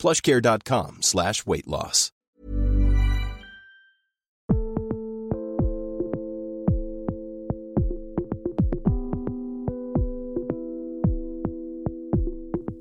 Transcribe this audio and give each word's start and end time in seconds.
plushcare.com 0.00 0.96
slash 1.02 1.44
weight. 1.46 1.66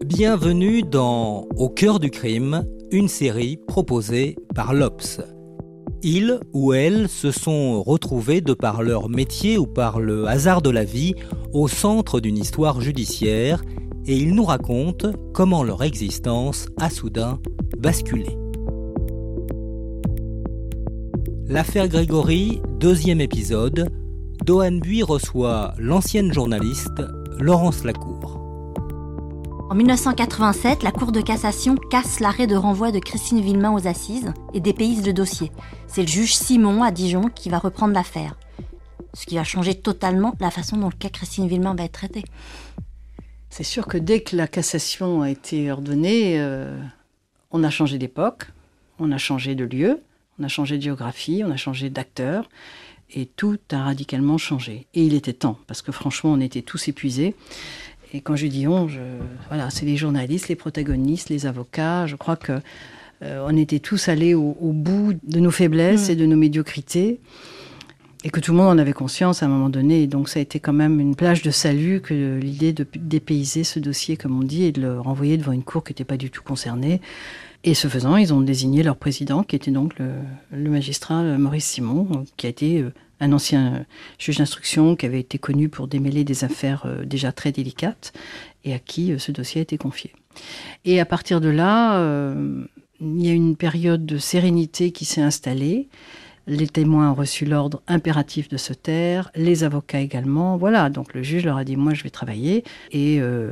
Bienvenue 0.06 0.84
dans 0.84 1.46
Au 1.58 1.68
cœur 1.68 2.00
du 2.00 2.10
crime, 2.10 2.64
une 2.90 3.10
série 3.10 3.58
proposée 3.68 4.38
par 4.56 4.74
l'Obs. 4.74 5.20
Ils 6.02 6.40
ou 6.54 6.72
elles 6.72 7.10
se 7.10 7.32
sont 7.32 7.84
retrouvés 7.84 8.40
de 8.40 8.54
par 8.54 8.82
leur 8.82 9.10
métier 9.10 9.58
ou 9.58 9.68
par 9.68 10.00
le 10.00 10.26
hasard 10.26 10.62
de 10.62 10.70
la 10.70 10.86
vie 10.86 11.16
au 11.52 11.68
centre 11.68 12.22
d'une 12.22 12.38
histoire 12.38 12.80
judiciaire 12.80 13.62
et 14.10 14.18
ils 14.18 14.34
nous 14.34 14.44
racontent 14.44 15.12
comment 15.36 15.62
leur 15.62 15.84
existence 15.84 16.68
a 16.78 16.90
soudain 16.90 17.40
basculé. 17.78 18.36
L'affaire 21.48 21.88
Grégory, 21.88 22.60
deuxième 22.80 23.22
épisode, 23.22 23.88
Dohan 24.44 24.80
Bui 24.80 25.04
reçoit 25.04 25.76
l'ancienne 25.78 26.34
journaliste 26.34 27.04
Laurence 27.40 27.84
Lacour. 27.84 28.42
En 29.70 29.76
1987, 29.76 30.82
la 30.82 30.92
Cour 30.92 31.12
de 31.12 31.22
cassation 31.22 31.76
casse 31.76 32.20
l'arrêt 32.20 32.48
de 32.48 32.56
renvoi 32.56 32.92
de 32.92 32.98
Christine 32.98 33.42
Villemain 33.42 33.76
aux 33.76 33.86
assises 33.86 34.34
et 34.56 34.60
dépayse 34.60 35.06
le 35.06 35.14
dossier. 35.14 35.52
C'est 35.86 36.02
le 36.02 36.08
juge 36.08 36.34
Simon 36.34 36.82
à 36.82 36.90
Dijon 36.90 37.30
qui 37.36 37.50
va 37.50 37.60
reprendre 37.60 37.94
l'affaire. 37.94 38.36
Ce 39.14 39.28
qui 39.28 39.36
va 39.36 39.44
changer 39.44 39.76
totalement 39.76 40.34
la 40.40 40.50
façon 40.50 40.78
dont 40.78 40.90
le 40.90 40.98
cas 40.98 41.10
Christine 41.10 41.48
Villemain 41.48 41.76
va 41.76 41.84
être 41.84 41.92
traité. 41.92 42.24
C'est 43.50 43.64
sûr 43.64 43.88
que 43.88 43.98
dès 43.98 44.22
que 44.22 44.36
la 44.36 44.48
cassation 44.48 45.22
a 45.22 45.30
été 45.30 45.72
ordonnée, 45.72 46.40
euh, 46.40 46.80
on 47.52 47.64
a 47.64 47.70
changé 47.70 47.98
d'époque, 47.98 48.48
on 49.00 49.12
a 49.12 49.18
changé 49.18 49.56
de 49.56 49.66
lieu, 49.66 50.02
on 50.40 50.44
a 50.44 50.48
changé 50.48 50.78
de 50.78 50.84
géographie, 50.84 51.44
on 51.46 51.52
a 51.52 51.58
changé 51.58 51.90
d'acteur, 51.90 52.50
et 53.12 53.26
tout 53.26 53.58
a 53.72 53.84
radicalement 53.84 54.38
changé. 54.38 54.86
Et 54.94 55.04
il 55.04 55.14
était 55.14 55.34
temps, 55.34 55.58
parce 55.68 55.82
que 55.82 55.92
franchement, 55.92 56.32
on 56.32 56.40
était 56.40 56.62
tous 56.62 56.88
épuisés. 56.88 57.36
Et 58.14 58.22
quand 58.22 58.36
je 58.36 58.48
dis 58.48 58.68
on, 58.68 58.88
je, 58.88 59.00
voilà, 59.50 59.70
c'est 59.70 59.86
les 59.86 59.98
journalistes, 59.98 60.48
les 60.48 60.56
protagonistes, 60.56 61.30
les 61.30 61.46
avocats. 61.46 62.08
Je 62.08 62.16
crois 62.16 62.36
que 62.36 62.54
euh, 63.22 63.46
on 63.48 63.56
était 63.58 63.80
tous 63.80 64.08
allés 64.10 64.34
au, 64.34 64.58
au 64.60 64.72
bout 64.72 65.14
de 65.24 65.40
nos 65.40 65.52
faiblesses 65.52 66.08
Mm. 66.10 66.12
et 66.12 66.16
de 66.16 66.26
nos 66.26 66.38
médiocrités. 66.38 67.20
Et 68.24 68.30
que 68.32 68.42
tout 68.42 68.52
le 68.52 68.58
monde 68.58 68.68
en 68.68 68.78
avait 68.78 68.94
conscience 68.94 69.44
à 69.44 69.46
un 69.46 69.50
moment 69.50 69.70
donné. 69.70 70.04
Et 70.04 70.08
donc 70.08 70.28
ça 70.28 70.40
a 70.40 70.42
été 70.42 70.60
quand 70.60 70.74
même 70.74 71.00
une 71.00 71.16
plage 71.16 71.42
de 71.42 71.52
salut 71.52 72.02
que 72.02 72.38
l'idée 72.38 72.74
de 72.74 72.86
dépayser 72.96 73.64
ce 73.64 73.80
dossier, 73.80 74.18
comme 74.18 74.38
on 74.38 74.44
dit, 74.44 74.64
et 74.64 74.72
de 74.72 74.82
le 74.82 75.00
renvoyer 75.00 75.38
devant 75.38 75.54
une 75.54 75.64
cour 75.64 75.84
qui 75.84 75.92
n'était 75.92 76.04
pas 76.04 76.18
du 76.18 76.30
tout 76.30 76.44
concernée. 76.44 77.00
Et 77.64 77.74
ce 77.74 77.88
faisant, 77.88 78.16
ils 78.16 78.34
ont 78.34 78.42
désigné 78.42 78.84
leur 78.84 78.96
président, 78.96 79.44
qui 79.44 79.56
était 79.56 79.72
donc 79.72 79.94
le, 80.00 80.70
magistrat 80.70 81.22
euh, 81.22 81.38
Maurice 81.38 81.66
Simon, 81.66 82.08
euh, 82.12 82.24
qui 82.38 82.46
a 82.46 82.50
été 82.50 82.80
euh, 82.80 82.94
un 83.20 83.34
ancien 83.34 83.86
juge 84.18 84.38
d'instruction, 84.38 84.96
qui 84.96 85.06
avait 85.06 85.20
été 85.20 85.38
connu 85.38 85.68
pour 85.68 85.88
démêler 85.88 86.24
des 86.24 86.46
affaires 86.46 86.88
déjà 87.06 87.34
très 87.34 87.52
délicates, 87.52 88.14
et 88.64 88.74
à 88.74 88.80
qui 88.80 89.14
ce 89.20 89.34
dossier 89.34 89.60
a 89.60 89.64
été 89.64 89.78
confié. 89.78 90.14
Et 90.86 91.02
à 91.02 91.06
partir 91.06 91.42
de 91.42 91.50
là, 91.50 92.02
il 93.02 93.26
y 93.26 93.30
a 93.30 93.34
une 93.34 93.58
période 93.58 94.06
de 94.06 94.18
sérénité 94.18 94.92
qui 94.92 95.04
s'est 95.04 95.20
installée. 95.20 95.90
Les 96.50 96.68
témoins 96.68 97.12
ont 97.12 97.14
reçu 97.14 97.46
l'ordre 97.46 97.84
impératif 97.88 98.50
de 98.50 98.58
se 98.58 98.74
taire, 98.74 99.30
les 99.36 99.64
avocats 99.64 100.00
également. 100.00 100.58
Voilà, 100.58 100.90
donc 100.90 101.14
le 101.14 101.22
juge 101.22 101.46
leur 101.46 101.58
a 101.58 101.64
dit 101.64 101.76
moi 101.76 101.94
je 101.94 102.02
vais 102.02 102.10
travailler 102.10 102.64
et 102.92 103.22
euh, 103.22 103.52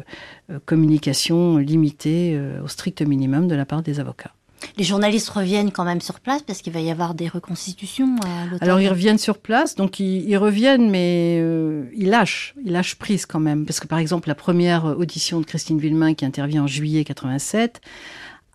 euh, 0.50 0.58
communication 0.66 1.58
limitée 1.58 2.34
euh, 2.36 2.64
au 2.64 2.68
strict 2.68 3.04
minimum 3.04 3.48
de 3.48 3.54
la 3.54 3.68
part 3.68 3.84
des 3.84 4.00
avocats. 4.00 4.34
Les 4.78 4.84
journalistes 4.84 5.30
reviennent 5.30 5.72
quand 5.72 5.84
même 5.84 6.02
sur 6.02 6.20
place 6.20 6.42
parce 6.42 6.62
qu'il 6.62 6.74
va 6.74 6.80
y 6.80 6.90
avoir 6.90 7.14
des 7.14 7.28
reconstitutions 7.28 8.16
à. 8.26 8.64
Alors 8.64 8.80
ils 8.80 8.90
reviennent 8.90 9.18
sur 9.18 9.38
place, 9.38 9.76
donc 9.76 10.00
ils, 10.00 10.28
ils 10.28 10.38
reviennent, 10.38 10.90
mais 10.90 11.38
euh, 11.40 11.86
ils 11.96 12.10
lâchent, 12.10 12.56
ils 12.66 12.72
lâchent 12.72 12.96
prise 12.96 13.26
quand 13.28 13.40
même, 13.40 13.66
parce 13.66 13.80
que 13.80 13.88
par 13.88 14.00
exemple 14.00 14.28
la 14.28 14.36
première 14.36 14.86
audition 14.86 15.40
de 15.40 15.46
Christine 15.46 15.80
Villemain 15.80 16.14
qui 16.14 16.26
intervient 16.26 16.64
en 16.64 16.68
juillet 16.68 17.04
87. 17.04 17.82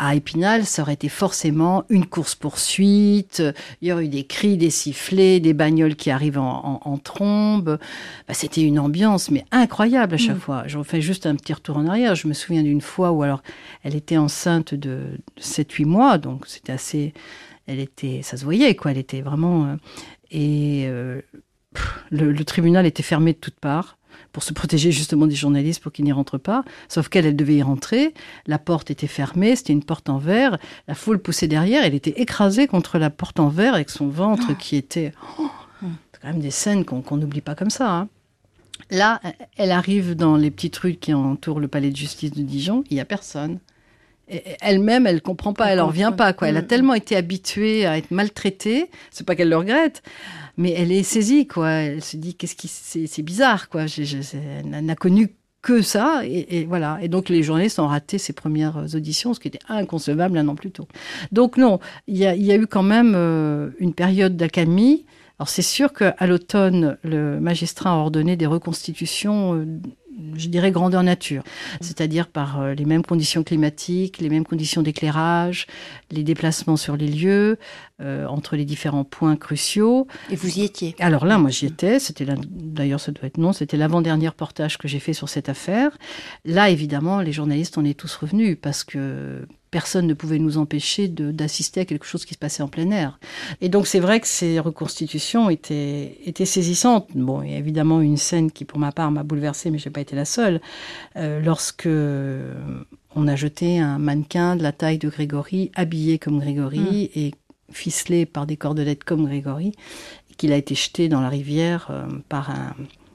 À 0.05 0.17
Épinal, 0.17 0.65
ça 0.67 0.83
aurait 0.83 0.95
été 0.95 1.09
forcément 1.09 1.85
une 1.89 2.07
course-poursuite, 2.07 3.41
il 3.81 3.89
y 3.89 3.93
aurait 3.93 4.07
eu 4.07 4.09
des 4.09 4.25
cris, 4.25 4.57
des 4.57 4.71
sifflets, 4.71 5.39
des 5.39 5.53
bagnoles 5.55 5.95
qui 5.95 6.11
arrivent 6.11 6.39
en, 6.41 6.81
en- 6.85 6.91
en 6.91 6.99
trombe. 6.99 7.79
Bah, 8.27 8.35
C'était 8.35 8.63
une 8.63 8.79
ambiance, 8.81 9.31
mais 9.31 9.45
incroyable 9.53 10.15
à 10.15 10.19
chaque 10.19 10.37
Mm. 10.37 10.41
fois. 10.41 10.65
Je 10.67 10.79
refais 10.79 11.01
juste 11.01 11.27
un 11.27 11.37
petit 11.37 11.53
retour 11.53 11.77
en 11.77 11.87
arrière. 11.87 12.15
Je 12.17 12.27
me 12.27 12.33
souviens 12.33 12.63
d'une 12.65 12.81
fois 12.81 13.13
où 13.13 13.23
alors 13.23 13.43
elle 13.85 13.95
était 13.95 14.17
enceinte 14.17 14.75
de 14.75 15.21
7-8 15.41 15.85
mois, 15.87 16.19
donc 16.19 16.47
c'était 16.47 16.73
assez... 16.73 17.13
Elle 17.69 17.79
était, 17.79 18.23
ça 18.23 18.37
se 18.37 18.43
voyait, 18.45 18.75
quoi. 18.75 18.91
Elle 18.91 18.99
était 18.99 19.21
vraiment... 19.21 19.67
euh, 19.67 19.77
et 20.33 20.85
euh, 20.89 21.21
le, 22.11 22.33
le 22.33 22.45
tribunal 22.45 22.87
était 22.87 23.03
fermé 23.05 23.35
de 23.35 23.39
toutes 23.39 23.61
parts 23.61 23.99
pour 24.33 24.43
se 24.43 24.53
protéger 24.53 24.93
justement 24.93 25.27
des 25.27 25.35
journalistes 25.35 25.83
pour 25.83 25.93
qu'ils 25.93 26.05
n'y 26.05 26.13
rentrent 26.13 26.39
pas. 26.39 26.65
Sauf 26.89 27.09
qu'elle, 27.09 27.27
elle 27.27 27.37
devait 27.37 27.57
y 27.57 27.63
rentrer. 27.63 28.15
La 28.47 28.59
porte 28.59 28.91
était 28.91 29.07
fermée, 29.07 29.57
c'était 29.57 29.73
une 29.73 29.85
porte 29.85 30.09
en 30.09 30.19
verre. 30.19 30.59
La 30.89 30.95
foule 30.95 31.19
poussait 31.19 31.49
derrière. 31.49 31.85
Elle 31.85 31.95
était 31.95 32.21
écrasée 32.21 32.67
contre 32.67 32.99
la 32.99 33.11
porte 33.11 33.41
en 33.41 33.49
verre 33.49 33.75
avec 33.75 33.91
son 33.91 34.09
ventre 34.09 34.57
qui 34.57 34.77
était... 34.77 35.13
Oh, 35.39 35.49
c'est 36.13 36.21
quand 36.21 36.29
même 36.29 36.41
des 36.41 36.51
scènes 36.53 36.85
qu'on 36.85 37.17
n'oublie 37.17 37.41
pas 37.41 37.55
comme 37.55 37.71
ça. 37.71 37.91
hein. 37.91 38.09
Là, 38.91 39.21
elle 39.57 39.71
arrive 39.73 40.15
dans 40.15 40.37
les 40.37 40.51
petites 40.51 40.77
rues 40.77 40.95
qui 40.97 41.15
entourent 41.15 41.61
le 41.61 41.69
palais 41.69 41.91
de 41.91 41.97
justice 41.97 42.31
de 42.33 42.43
Dijon. 42.43 42.85
Il 42.91 42.95
n'y 42.95 43.01
a 43.01 43.05
personne. 43.05 43.59
Elle-même, 44.61 45.07
elle 45.07 45.21
comprend 45.21 45.53
pas, 45.53 45.67
Elle 45.73 45.81
en 45.81 45.89
revient 45.89 46.13
pas. 46.17 46.33
Quoi. 46.33 46.49
Elle 46.49 46.57
a 46.57 46.63
Mm. 46.63 46.67
tellement 46.67 46.95
été 46.95 47.17
habituée 47.17 47.87
à 47.87 47.99
être 47.99 48.11
maltraitée. 48.11 48.91
C'est 49.11 49.27
pas 49.27 49.35
qu'elle 49.35 49.49
le 49.51 49.57
regrette, 49.57 50.03
mais 50.57 50.73
elle 50.73 50.93
est 50.93 51.03
saisie. 51.03 51.47
Quoi. 51.47 51.71
Elle 51.71 52.05
se 52.05 52.17
dit 52.17 52.35
qu'est-ce 52.35 52.57
qui 52.57 52.69
c'est 52.69 53.23
bizarre. 53.23 53.69
Quoi. 53.69 53.87
Elle 53.99 54.85
n'a 54.85 54.97
connu 54.97 55.35
que 55.63 55.81
ça. 55.81 56.23
Et, 56.25 56.65
voilà. 56.65 56.99
Et 57.01 57.09
donc 57.09 57.29
les 57.29 57.43
journalistes 57.43 57.79
ont 57.79 57.87
raté 57.87 58.19
ces 58.19 58.33
premières 58.33 58.95
auditions, 58.95 59.33
ce 59.33 59.41
qui 59.41 59.49
était 59.49 59.61
inconcevable 59.69 60.37
un 60.37 60.49
an 60.49 60.55
plus 60.55 60.73
tôt. 60.73 60.89
Donc 61.31 61.57
non, 61.57 61.79
il 62.09 62.17
y 62.17 62.27
a, 62.27 62.35
il 62.35 62.43
y 62.43 62.53
a 62.53 62.57
eu 62.57 62.67
quand 62.67 62.83
même 62.83 63.15
euh, 63.15 63.71
une 63.79 63.95
période 63.95 64.37
d'accalmie. 64.37 65.07
Alors 65.39 65.49
c'est 65.49 65.63
sûr 65.63 65.93
qu'à 65.93 66.27
l'automne, 66.27 66.99
le 67.03 67.41
magistrat 67.41 67.93
a 67.93 67.97
ordonné 67.97 68.37
des 68.37 68.47
reconstitutions, 68.47 69.55
euh, 69.55 69.67
je 70.37 70.49
dirais 70.49 70.71
grandeur 70.71 71.03
nature, 71.03 71.43
c'est-à-dire 71.81 72.29
par 72.29 72.61
euh, 72.61 72.75
les 72.75 72.85
mêmes 72.85 73.05
conditions 73.05 73.43
climatiques, 73.43 74.19
les 74.19 74.29
mêmes 74.29 74.45
conditions 74.45 74.83
d'éclairage, 74.83 75.67
les 76.11 76.23
déplacements 76.23 76.77
sur 76.77 76.97
les 76.97 77.09
lieux, 77.09 77.59
euh, 78.01 78.27
entre 78.27 78.57
les 78.57 78.65
différents 78.65 79.05
points 79.05 79.37
cruciaux. 79.37 80.07
Et 80.31 80.37
vous 80.37 80.59
y 80.59 80.63
étiez? 80.63 80.95
Alors 80.99 81.27
là, 81.27 81.39
moi 81.39 81.51
j'y 81.51 81.67
étais, 81.67 81.99
c'était 81.99 82.27
d'ailleurs 82.27 83.01
ça 83.01 83.13
doit 83.13 83.27
être 83.27 83.39
non, 83.39 83.53
c'était 83.53 83.77
l'avant-dernier 83.77 84.29
reportage 84.29 84.79
que 84.79 84.89
j'ai 84.89 85.01
fait 85.01 85.13
sur 85.13 85.29
cette 85.29 85.49
affaire. 85.49 85.97
Là, 86.45 86.71
évidemment, 86.71 87.21
les 87.21 87.33
journalistes, 87.33 87.79
on 87.79 87.85
est 87.85 87.99
tous 87.99 88.15
revenus 88.17 88.59
parce 88.61 88.85
que 88.85 89.47
personne 89.73 90.07
ne 90.07 90.15
pouvait 90.15 90.39
nous 90.39 90.59
empêcher 90.59 91.09
d'assister 91.09 91.81
à 91.81 91.85
quelque 91.87 92.05
chose 92.05 92.25
qui 92.25 92.35
se 92.35 92.39
passait 92.39 92.63
en 92.63 92.69
plein 92.69 92.91
air. 92.91 93.19
Et 93.61 93.69
donc 93.71 93.89
c'est 93.89 93.99
vrai 94.01 94.21
que 94.21 94.29
ces 94.29 94.61
reconstitutions 94.61 95.51
étaient, 95.51 96.19
étaient 96.25 96.45
saisissantes. 96.45 97.09
Bon, 97.15 97.43
il 97.43 97.51
y 97.51 97.55
a 97.55 97.59
évidemment 97.59 98.01
une 98.03 98.19
scène 98.19 98.53
qui 98.53 98.65
pour 98.67 98.79
ma 98.79 98.93
part 98.93 99.11
m'a 99.11 99.25
bouleversée, 99.25 99.71
mais 99.71 99.79
je 99.79 99.89
n'ai 99.89 99.93
pas 99.93 100.03
été 100.03 100.15
la 100.15 100.27
seule. 100.27 100.61
Euh, 101.17 101.41
lorsque 101.41 101.89
on 103.17 103.29
a 103.29 103.35
jeté 103.35 103.81
un 103.81 103.99
mannequin 103.99 104.57
de 104.57 104.63
la 104.63 104.73
taille 104.73 104.99
de 104.99 105.09
Grégory, 105.09 105.73
habillé 105.75 106.19
comme 106.19 106.39
Grégory 106.39 107.11
et 107.15 107.33
ficelé 107.71 108.27
par 108.27 108.47
des 108.47 108.59
cordelettes 108.59 109.05
comme 109.05 109.25
Grégory, 109.25 109.73
et 110.31 110.35
qu'il 110.35 110.53
a 110.53 110.57
été 110.57 110.75
jeté 110.75 111.09
dans 111.09 111.23
la 111.23 111.31
rivière 111.31 111.89
euh, 111.91 112.07
par 112.29 112.51
un, 112.51 112.75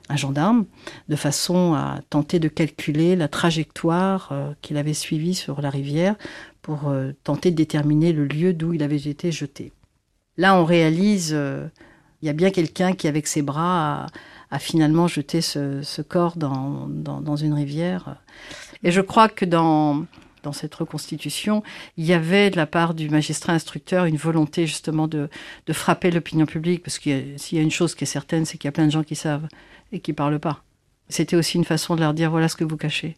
un 0.10 0.16
gendarme, 0.16 0.66
de 1.10 1.16
façon 1.16 1.74
à 1.74 2.00
tenter 2.10 2.40
de 2.40 2.48
calculer 2.48 3.16
la 3.16 3.28
trajectoire 3.28 4.30
euh, 4.32 4.54
qu'il 4.62 4.78
avait 4.78 4.94
suivie 4.94 5.36
sur 5.36 5.62
la 5.62 5.70
rivière 5.70 6.16
pour 6.62 6.88
euh, 6.88 7.12
tenter 7.24 7.52
de 7.52 7.56
déterminer 7.56 8.14
le 8.14 8.26
lieu 8.26 8.54
d'où 8.54 8.74
il 8.74 8.84
avait 8.84 8.96
été 8.98 9.32
jeté. 9.32 9.74
Là, 10.38 10.56
on 10.60 10.66
réalise, 10.66 11.32
euh, 11.34 11.68
il 12.22 12.28
y 12.28 12.30
a 12.30 12.34
bien 12.34 12.52
quelqu'un 12.52 12.94
qui, 12.94 13.08
avec 13.08 13.28
ses 13.28 13.42
bras, 13.42 14.08
a, 14.52 14.60
finalement 14.60 15.08
jeté 15.08 15.42
ce, 15.42 16.02
corps 16.02 16.38
dans, 16.38 17.36
une 17.36 17.54
rivière. 17.54 18.18
Et 18.84 18.92
je 18.92 19.02
crois 19.02 19.30
que 19.30 19.46
dans, 19.46 20.06
cette 20.54 20.76
reconstitution, 20.76 21.62
il 21.98 22.06
y 22.06 22.14
avait 22.14 22.50
de 22.50 22.56
la 22.56 22.66
part 22.66 22.94
du 22.94 23.10
magistrat 23.10 23.52
instructeur 23.52 24.06
une 24.06 24.16
volonté 24.16 24.66
justement 24.66 25.06
de, 25.06 25.30
de 25.66 25.74
frapper 25.74 26.10
l'opinion 26.10 26.46
publique, 26.46 26.84
parce 26.84 27.00
qu'il 27.00 27.34
s'il 27.38 27.58
y 27.58 27.62
a 27.62 27.64
une 27.64 27.72
chose 27.72 27.96
qui 27.96 28.06
est 28.06 28.08
certaine, 28.08 28.46
c'est 28.46 28.58
qu'il 28.58 28.68
y 28.68 28.70
a 28.70 28.72
plein 28.72 28.86
de 28.86 28.92
gens 28.92 29.04
qui 29.04 29.18
savent 29.18 29.48
et 29.92 30.00
qui 30.00 30.14
parlent 30.14 30.40
pas. 30.40 30.64
C'était 31.10 31.36
aussi 31.36 31.58
une 31.58 31.66
façon 31.66 31.96
de 31.96 32.02
leur 32.02 32.14
dire 32.14 32.32
voilà 32.32 32.48
ce 32.48 32.56
que 32.56 32.64
vous 32.64 32.78
cachez. 32.78 33.16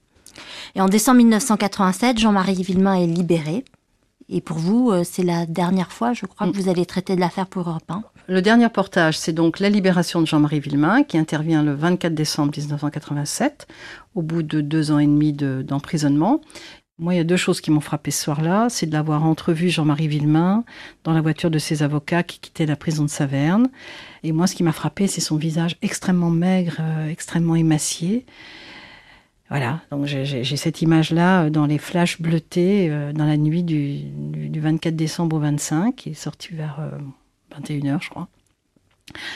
Et 0.75 0.81
en 0.81 0.87
décembre 0.87 1.17
1987, 1.17 2.19
Jean-Marie 2.19 2.61
Villemain 2.63 2.95
est 2.95 3.07
libéré. 3.07 3.63
Et 4.31 4.41
pour 4.41 4.57
vous, 4.57 4.91
euh, 4.91 5.03
c'est 5.03 5.23
la 5.23 5.47
dernière 5.47 5.91
fois, 5.91 6.13
je 6.13 6.27
crois, 6.27 6.45
que 6.45 6.55
vous 6.55 6.69
allez 6.69 6.85
traiter 6.85 7.15
de 7.15 7.19
l'affaire 7.19 7.47
pour 7.47 7.67
Europe 7.67 7.89
1. 7.89 8.03
Le 8.27 8.43
dernier 8.43 8.69
portage, 8.69 9.17
c'est 9.17 9.33
donc 9.33 9.59
la 9.59 9.69
libération 9.69 10.21
de 10.21 10.27
Jean-Marie 10.27 10.59
Villemain, 10.59 11.01
qui 11.01 11.17
intervient 11.17 11.63
le 11.63 11.73
24 11.73 12.13
décembre 12.13 12.51
1987, 12.55 13.67
au 14.13 14.21
bout 14.21 14.43
de 14.43 14.61
deux 14.61 14.91
ans 14.91 14.99
et 14.99 15.07
demi 15.07 15.33
d'emprisonnement. 15.33 16.41
Moi, 16.99 17.13
il 17.13 17.17
y 17.17 17.21
a 17.21 17.23
deux 17.23 17.37
choses 17.37 17.61
qui 17.61 17.71
m'ont 17.71 17.79
frappé 17.79 18.11
ce 18.11 18.21
soir-là. 18.25 18.67
C'est 18.69 18.85
de 18.85 18.91
l'avoir 18.91 19.23
entrevu 19.23 19.69
Jean-Marie 19.69 20.09
Villemain 20.09 20.65
dans 21.05 21.13
la 21.13 21.21
voiture 21.21 21.49
de 21.49 21.57
ses 21.57 21.81
avocats 21.81 22.23
qui 22.23 22.39
quittaient 22.39 22.65
la 22.65 22.75
prison 22.75 23.05
de 23.05 23.09
Saverne. 23.09 23.69
Et 24.23 24.33
moi, 24.33 24.47
ce 24.47 24.55
qui 24.55 24.63
m'a 24.63 24.73
frappé, 24.73 25.07
c'est 25.07 25.21
son 25.21 25.37
visage 25.37 25.77
extrêmement 25.81 26.29
maigre, 26.29 26.75
euh, 26.81 27.09
extrêmement 27.09 27.55
émacié. 27.55 28.25
Voilà, 29.49 29.81
donc 29.89 30.05
j'ai 30.05 30.43
cette 30.57 30.81
image-là 30.81 31.45
euh, 31.45 31.49
dans 31.49 31.65
les 31.65 31.79
flashs 31.79 32.21
bleutés 32.21 32.89
euh, 32.91 33.13
dans 33.13 33.25
la 33.25 33.37
nuit 33.37 33.63
du, 33.63 34.03
24 34.59 34.95
décembre 34.95 35.37
au 35.37 35.39
25, 35.39 35.95
qui 35.95 36.09
est 36.09 36.13
sorti 36.13 36.53
vers 36.53 36.81
21h, 37.57 38.03
je 38.03 38.09
crois. 38.09 38.27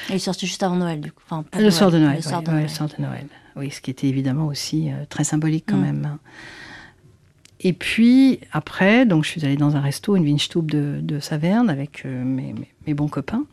Il 0.09 0.15
est 0.15 0.19
sorti 0.19 0.45
juste 0.45 0.61
avant 0.63 0.75
Noël, 0.75 0.99
du 0.99 1.13
coup. 1.13 1.23
Enfin, 1.25 1.45
le, 1.57 1.71
soir 1.71 1.89
de 1.91 1.97
Noël, 1.97 2.17
le, 2.17 2.21
soir 2.21 2.43
de 2.43 2.51
Noël. 2.51 2.63
le 2.63 2.69
soir 2.69 2.89
de 2.89 3.01
Noël. 3.01 3.25
Oui, 3.55 3.71
ce 3.71 3.79
qui 3.79 3.89
était 3.89 4.07
évidemment 4.07 4.47
aussi 4.47 4.89
très 5.09 5.23
symbolique 5.23 5.65
quand 5.67 5.77
mm. 5.77 5.81
même. 5.81 6.17
Et 7.65 7.71
puis 7.71 8.39
après, 8.51 9.05
donc 9.05 9.23
je 9.23 9.29
suis 9.29 9.45
allée 9.45 9.55
dans 9.55 9.77
un 9.77 9.79
resto, 9.79 10.17
une 10.17 10.23
Winstube 10.23 10.69
de, 10.69 10.99
de 11.01 11.19
Saverne 11.21 11.69
avec 11.69 12.03
euh, 12.05 12.23
mes, 12.23 12.53
mes, 12.85 12.93
bons 12.93 13.07
copains. 13.07 13.45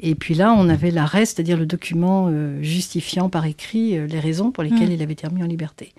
Et 0.00 0.14
puis 0.14 0.34
là, 0.34 0.54
on 0.56 0.70
avait 0.70 0.90
l'arrêt, 0.90 1.26
c'est-à-dire 1.26 1.58
le 1.58 1.66
document 1.66 2.28
euh, 2.30 2.62
justifiant 2.62 3.28
par 3.28 3.44
écrit 3.44 3.98
euh, 3.98 4.06
les 4.06 4.20
raisons 4.20 4.50
pour 4.50 4.62
lesquelles 4.62 4.88
mm. 4.88 4.92
il 4.92 5.02
avait 5.02 5.12
été 5.12 5.26
remis 5.26 5.42
en 5.42 5.46
liberté, 5.46 5.92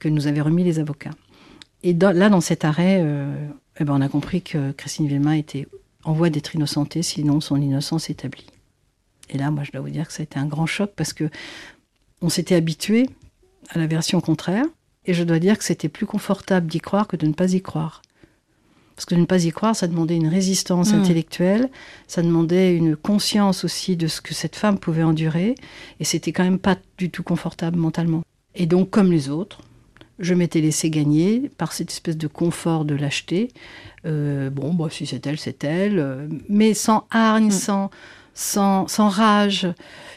que 0.00 0.08
nous 0.08 0.26
avaient 0.26 0.40
remis 0.40 0.64
les 0.64 0.80
avocats. 0.80 1.14
Et 1.84 1.94
là, 1.94 2.28
dans 2.28 2.42
cet 2.42 2.66
arrêt, 2.66 3.02
eh 3.80 3.84
ben, 3.84 3.94
on 3.94 4.02
a 4.02 4.08
compris 4.08 4.42
que 4.42 4.72
Christine 4.72 5.06
Villemain 5.06 5.32
était 5.32 5.66
en 6.04 6.12
voie 6.12 6.28
d'être 6.28 6.54
innocentée, 6.54 7.02
sinon 7.02 7.40
son 7.40 7.56
innocence 7.56 8.10
établie. 8.10 8.44
Et 9.30 9.38
là, 9.38 9.50
moi, 9.50 9.64
je 9.64 9.72
dois 9.72 9.80
vous 9.80 9.88
dire 9.88 10.06
que 10.06 10.12
ça 10.12 10.20
a 10.20 10.24
été 10.24 10.38
un 10.38 10.44
grand 10.44 10.66
choc 10.66 10.90
parce 10.94 11.14
que 11.14 11.30
on 12.20 12.28
s'était 12.28 12.54
habitué 12.54 13.08
à 13.70 13.78
la 13.78 13.86
version 13.86 14.20
contraire. 14.20 14.66
Et 15.10 15.12
je 15.12 15.24
dois 15.24 15.40
dire 15.40 15.58
que 15.58 15.64
c'était 15.64 15.88
plus 15.88 16.06
confortable 16.06 16.68
d'y 16.68 16.78
croire 16.78 17.08
que 17.08 17.16
de 17.16 17.26
ne 17.26 17.32
pas 17.32 17.52
y 17.52 17.60
croire. 17.60 18.00
Parce 18.94 19.06
que 19.06 19.16
de 19.16 19.20
ne 19.20 19.26
pas 19.26 19.44
y 19.44 19.50
croire, 19.50 19.74
ça 19.74 19.88
demandait 19.88 20.14
une 20.14 20.28
résistance 20.28 20.92
hmm. 20.92 21.00
intellectuelle, 21.00 21.68
ça 22.06 22.22
demandait 22.22 22.76
une 22.76 22.94
conscience 22.94 23.64
aussi 23.64 23.96
de 23.96 24.06
ce 24.06 24.20
que 24.20 24.34
cette 24.34 24.54
femme 24.54 24.78
pouvait 24.78 25.02
endurer, 25.02 25.56
et 25.98 26.04
c'était 26.04 26.30
quand 26.30 26.44
même 26.44 26.60
pas 26.60 26.76
du 26.96 27.10
tout 27.10 27.24
confortable 27.24 27.76
mentalement. 27.76 28.22
Et 28.54 28.66
donc, 28.66 28.90
comme 28.90 29.10
les 29.10 29.30
autres, 29.30 29.62
je 30.20 30.32
m'étais 30.32 30.60
laissé 30.60 30.90
gagner 30.90 31.50
par 31.58 31.72
cette 31.72 31.90
espèce 31.90 32.16
de 32.16 32.28
confort 32.28 32.84
de 32.84 32.94
lâcheté. 32.94 33.48
Euh, 34.06 34.48
bon, 34.48 34.72
bah, 34.74 34.86
si 34.92 35.06
c'est 35.06 35.26
elle, 35.26 35.40
c'est 35.40 35.64
elle, 35.64 35.98
euh, 35.98 36.28
mais 36.48 36.72
sans 36.72 37.08
hargne, 37.10 37.48
hmm. 37.48 37.50
sans, 37.50 37.90
sans, 38.40 38.88
sans 38.88 39.08
rage, 39.08 39.66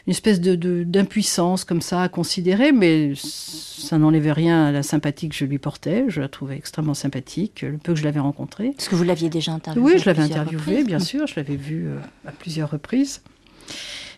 une 0.06 0.10
espèce 0.10 0.40
de, 0.40 0.84
d'impuissance 0.84 1.64
comme 1.64 1.82
ça 1.82 2.02
à 2.02 2.08
considérer, 2.08 2.72
mais 2.72 3.12
ça 3.16 3.98
n'enlevait 3.98 4.32
rien 4.32 4.64
à 4.64 4.72
la 4.72 4.82
sympathie 4.82 5.28
que 5.28 5.34
je 5.34 5.44
lui 5.44 5.58
portais. 5.58 6.06
Je 6.08 6.22
la 6.22 6.28
trouvais 6.28 6.56
extrêmement 6.56 6.94
sympathique, 6.94 7.62
le 7.62 7.76
peu 7.76 7.92
que 7.92 7.98
je 7.98 8.04
l'avais 8.04 8.20
rencontrée. 8.20 8.74
Est-ce 8.78 8.88
que 8.88 8.94
vous 8.94 9.04
l'aviez 9.04 9.28
déjà 9.28 9.52
interviewée 9.52 9.92
Oui, 9.92 9.98
je 9.98 10.06
l'avais 10.06 10.22
interviewée, 10.22 10.84
bien 10.84 10.98
sûr. 10.98 11.26
Je 11.26 11.34
l'avais 11.36 11.56
vue 11.56 11.88
euh, 11.88 11.98
à 12.26 12.32
plusieurs 12.32 12.70
reprises, 12.70 13.20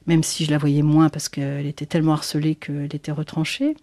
même 0.07 0.23
si 0.23 0.45
je 0.45 0.53
la 0.53 0.59
voyais 0.59 0.83
moins 0.83 1.09
parce 1.09 1.29
qu'elle 1.29 1.67
était 1.67 1.87
tellement 1.87 2.13
harcelée 2.13 2.55
qu'elle 2.55 2.95
était 2.95 3.13
retranchée. 3.13 3.77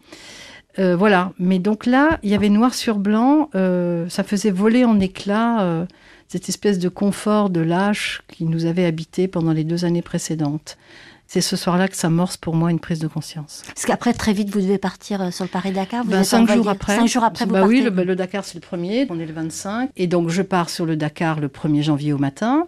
Euh, 0.79 0.95
voilà, 0.95 1.33
mais 1.37 1.59
donc 1.59 1.85
là, 1.85 2.19
il 2.23 2.29
y 2.29 2.33
avait 2.33 2.49
noir 2.49 2.73
sur 2.73 2.97
blanc, 2.97 3.49
euh, 3.55 4.07
ça 4.09 4.23
faisait 4.23 4.51
voler 4.51 4.85
en 4.85 4.99
éclats 4.99 5.85
cette 6.33 6.49
espèce 6.49 6.79
de 6.79 6.89
confort 6.89 7.51
de 7.51 7.61
lâche 7.61 8.23
qui 8.27 8.45
nous 8.45 8.65
avait 8.65 8.85
habité 8.85 9.27
pendant 9.27 9.51
les 9.51 9.63
deux 9.63 9.85
années 9.85 10.01
précédentes. 10.01 10.79
C'est 11.27 11.41
ce 11.41 11.55
soir-là 11.55 11.87
que 11.87 11.95
ça 11.95 12.09
morce 12.09 12.37
pour 12.37 12.55
moi 12.55 12.71
une 12.71 12.79
prise 12.79 12.97
de 12.97 13.07
conscience. 13.07 13.61
Parce 13.67 13.85
qu'après, 13.85 14.13
très 14.13 14.33
vite, 14.33 14.49
vous 14.49 14.59
devez 14.59 14.79
partir 14.79 15.21
euh, 15.21 15.29
sur 15.29 15.43
le 15.43 15.49
Paris-Dakar. 15.49 16.05
Ben, 16.05 16.23
cinq 16.23 16.51
jours 16.51 16.67
après. 16.67 16.95
Cinq 16.95 17.05
jours 17.05 17.23
après, 17.23 17.45
vous 17.45 17.51
bah 17.51 17.65
Oui, 17.67 17.81
le, 17.83 18.15
Dakar, 18.15 18.45
c'est 18.45 18.55
le 18.55 18.61
premier. 18.61 19.05
On 19.11 19.19
est 19.19 19.27
le 19.27 19.33
25. 19.33 19.91
Et 19.95 20.07
donc, 20.07 20.29
je 20.29 20.41
pars 20.41 20.71
sur 20.71 20.87
le 20.87 20.95
Dakar 20.95 21.39
le 21.39 21.49
1er 21.49 21.83
janvier 21.83 22.13
au 22.13 22.17
matin. 22.17 22.67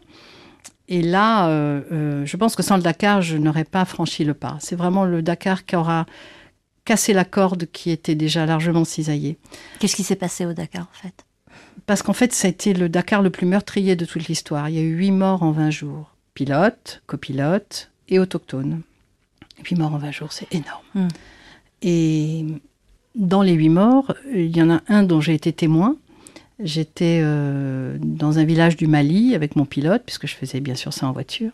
Et 0.87 1.01
là, 1.01 1.47
euh, 1.47 1.81
euh, 1.91 2.23
je 2.23 2.37
pense 2.37 2.55
que 2.55 2.61
sans 2.61 2.77
le 2.77 2.83
Dakar, 2.83 3.23
je 3.23 3.35
n'aurais 3.35 3.63
pas 3.63 3.83
franchi 3.85 4.23
le 4.23 4.35
pas. 4.35 4.57
C'est 4.59 4.75
vraiment 4.75 5.05
le 5.05 5.23
Dakar 5.23 5.65
qui 5.65 5.75
aura 5.75 6.05
cassé 6.85 7.13
la 7.13 7.25
corde 7.25 7.65
qui 7.71 7.89
était 7.89 8.13
déjà 8.13 8.45
largement 8.45 8.85
cisaillée. 8.85 9.39
Qu'est-ce 9.79 9.95
qui 9.95 10.03
s'est 10.03 10.15
passé 10.15 10.45
au 10.45 10.53
Dakar, 10.53 10.83
en 10.83 11.01
fait? 11.01 11.24
Parce 11.85 12.01
qu'en 12.01 12.13
fait, 12.13 12.33
ça 12.33 12.47
a 12.47 12.51
été 12.51 12.73
le 12.73 12.89
Dakar 12.89 13.21
le 13.21 13.29
plus 13.29 13.45
meurtrier 13.45 13.95
de 13.95 14.05
toute 14.05 14.27
l'histoire. 14.27 14.69
Il 14.69 14.75
y 14.75 14.79
a 14.79 14.81
eu 14.81 14.95
huit 14.95 15.11
morts 15.11 15.43
en 15.43 15.51
20 15.51 15.69
jours. 15.69 16.15
Pilotes, 16.33 17.01
copilotes 17.05 17.91
et 18.09 18.19
autochtones. 18.19 18.81
Huit 19.63 19.77
morts 19.77 19.93
en 19.93 19.99
20 19.99 20.11
jours, 20.11 20.33
c'est 20.33 20.53
énorme. 20.53 20.83
Hmm. 20.95 21.07
Et 21.81 22.45
dans 23.13 23.41
les 23.41 23.53
huit 23.53 23.69
morts, 23.69 24.13
il 24.33 24.55
y 24.55 24.61
en 24.61 24.69
a 24.69 24.81
un 24.87 25.03
dont 25.03 25.21
j'ai 25.21 25.35
été 25.35 25.53
témoin. 25.53 25.95
J'étais 26.59 27.19
euh, 27.21 27.97
dans 27.99 28.39
un 28.39 28.45
village 28.45 28.77
du 28.77 28.87
Mali 28.87 29.35
avec 29.35 29.55
mon 29.55 29.65
pilote, 29.65 30.03
puisque 30.05 30.25
je 30.25 30.35
faisais 30.35 30.61
bien 30.61 30.75
sûr 30.75 30.91
ça 30.91 31.07
en 31.07 31.11
voiture. 31.11 31.51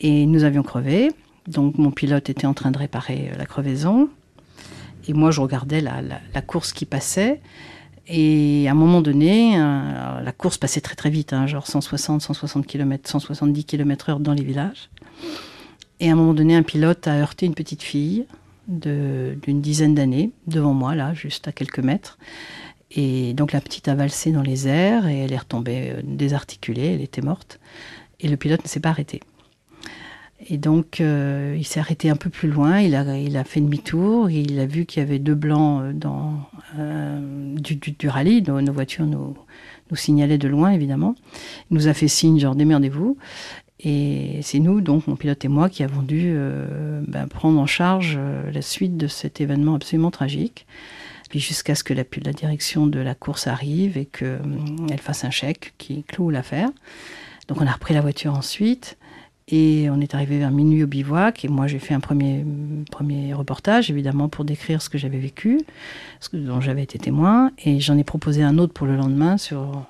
Et 0.00 0.26
nous 0.26 0.44
avions 0.44 0.62
crevé. 0.62 1.10
Donc 1.46 1.78
mon 1.78 1.90
pilote 1.90 2.28
était 2.28 2.46
en 2.46 2.54
train 2.54 2.70
de 2.70 2.78
réparer 2.78 3.32
la 3.38 3.46
crevaison. 3.46 4.10
Et 5.06 5.14
moi, 5.14 5.30
je 5.30 5.40
regardais 5.40 5.80
la 5.80 6.42
course 6.42 6.74
qui 6.74 6.84
passait. 6.84 7.40
Et 8.08 8.66
à 8.68 8.70
un 8.70 8.74
moment 8.74 9.02
donné, 9.02 9.60
euh, 9.60 10.20
la 10.22 10.32
course 10.32 10.56
passait 10.56 10.80
très 10.80 10.94
très 10.94 11.10
vite, 11.10 11.34
hein, 11.34 11.46
genre 11.46 11.66
160, 11.66 12.22
160 12.22 12.66
km, 12.66 13.08
170 13.08 13.64
km 13.64 14.10
heure 14.10 14.20
dans 14.20 14.32
les 14.32 14.42
villages. 14.42 14.88
Et 16.00 16.08
à 16.08 16.12
un 16.12 16.16
moment 16.16 16.32
donné, 16.32 16.56
un 16.56 16.62
pilote 16.62 17.06
a 17.06 17.14
heurté 17.14 17.44
une 17.44 17.54
petite 17.54 17.82
fille 17.82 18.26
d'une 18.66 19.60
dizaine 19.60 19.94
d'années 19.94 20.30
devant 20.46 20.74
moi, 20.74 20.94
là, 20.94 21.14
juste 21.14 21.48
à 21.48 21.52
quelques 21.52 21.80
mètres. 21.80 22.18
Et 22.90 23.34
donc 23.34 23.52
la 23.52 23.60
petite 23.60 23.88
a 23.88 23.94
valsé 23.94 24.32
dans 24.32 24.42
les 24.42 24.66
airs 24.66 25.06
et 25.06 25.18
elle 25.18 25.32
est 25.32 25.38
retombée 25.38 25.90
euh, 25.90 26.00
désarticulée, 26.02 26.94
elle 26.94 27.02
était 27.02 27.20
morte. 27.20 27.60
Et 28.20 28.28
le 28.28 28.36
pilote 28.36 28.64
ne 28.64 28.68
s'est 28.68 28.80
pas 28.80 28.88
arrêté. 28.88 29.20
Et 30.46 30.56
donc, 30.56 31.00
euh, 31.00 31.56
il 31.58 31.66
s'est 31.66 31.80
arrêté 31.80 32.10
un 32.10 32.16
peu 32.16 32.30
plus 32.30 32.48
loin, 32.48 32.80
il 32.80 32.94
a, 32.94 33.18
il 33.18 33.36
a 33.36 33.42
fait 33.42 33.60
demi-tour, 33.60 34.30
il 34.30 34.58
a 34.60 34.66
vu 34.66 34.86
qu'il 34.86 35.02
y 35.02 35.06
avait 35.06 35.18
deux 35.18 35.34
blancs 35.34 35.82
euh, 35.82 35.92
dans, 35.92 36.34
euh, 36.78 37.54
du, 37.56 37.74
du, 37.74 38.08
rallye, 38.08 38.42
nos, 38.42 38.60
nos, 38.60 38.72
voitures 38.72 39.04
nous, 39.04 39.36
nous 39.90 39.96
signalaient 39.96 40.38
de 40.38 40.46
loin, 40.46 40.70
évidemment. 40.70 41.16
Il 41.70 41.74
nous 41.74 41.88
a 41.88 41.94
fait 41.94 42.06
signe, 42.06 42.38
genre, 42.38 42.54
démerdez-vous. 42.54 43.16
Et 43.80 44.38
c'est 44.42 44.60
nous, 44.60 44.80
donc 44.80 45.08
mon 45.08 45.16
pilote 45.16 45.44
et 45.44 45.48
moi, 45.48 45.68
qui 45.68 45.82
avons 45.82 46.02
dû 46.02 46.36
ben, 47.06 47.28
prendre 47.28 47.60
en 47.60 47.66
charge 47.66 48.18
la 48.52 48.60
suite 48.60 48.96
de 48.96 49.06
cet 49.06 49.40
événement 49.40 49.76
absolument 49.76 50.10
tragique. 50.10 50.66
Puis 51.30 51.38
jusqu'à 51.38 51.76
ce 51.76 51.84
que 51.84 51.94
la, 51.94 52.02
la, 52.24 52.32
direction 52.32 52.88
de 52.88 52.98
la 52.98 53.14
course 53.14 53.46
arrive 53.46 53.96
et 53.96 54.06
qu'elle 54.06 54.98
fasse 55.00 55.22
un 55.22 55.30
chèque 55.30 55.74
qui 55.78 56.02
cloue 56.02 56.30
l'affaire. 56.30 56.70
Donc 57.46 57.60
on 57.60 57.66
a 57.68 57.70
repris 57.70 57.94
la 57.94 58.00
voiture 58.00 58.34
ensuite. 58.34 58.97
Et 59.50 59.88
on 59.90 60.00
est 60.00 60.14
arrivé 60.14 60.38
vers 60.38 60.50
minuit 60.50 60.82
au 60.84 60.86
bivouac. 60.86 61.44
Et 61.44 61.48
moi, 61.48 61.66
j'ai 61.66 61.78
fait 61.78 61.94
un 61.94 62.00
premier, 62.00 62.44
premier 62.90 63.32
reportage, 63.32 63.90
évidemment, 63.90 64.28
pour 64.28 64.44
décrire 64.44 64.82
ce 64.82 64.90
que 64.90 64.98
j'avais 64.98 65.18
vécu, 65.18 65.60
ce 66.20 66.36
dont 66.36 66.60
j'avais 66.60 66.82
été 66.82 66.98
témoin. 66.98 67.50
Et 67.64 67.80
j'en 67.80 67.96
ai 67.96 68.04
proposé 68.04 68.42
un 68.42 68.58
autre 68.58 68.74
pour 68.74 68.86
le 68.86 68.96
lendemain 68.96 69.38
sur, 69.38 69.86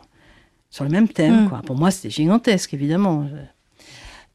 sur 0.71 0.85
le 0.85 0.91
même 0.91 1.09
thème. 1.09 1.45
Mm. 1.45 1.49
Quoi. 1.49 1.63
Pour 1.63 1.77
moi, 1.77 1.91
c'était 1.91 2.11
gigantesque, 2.11 2.73
évidemment. 2.73 3.27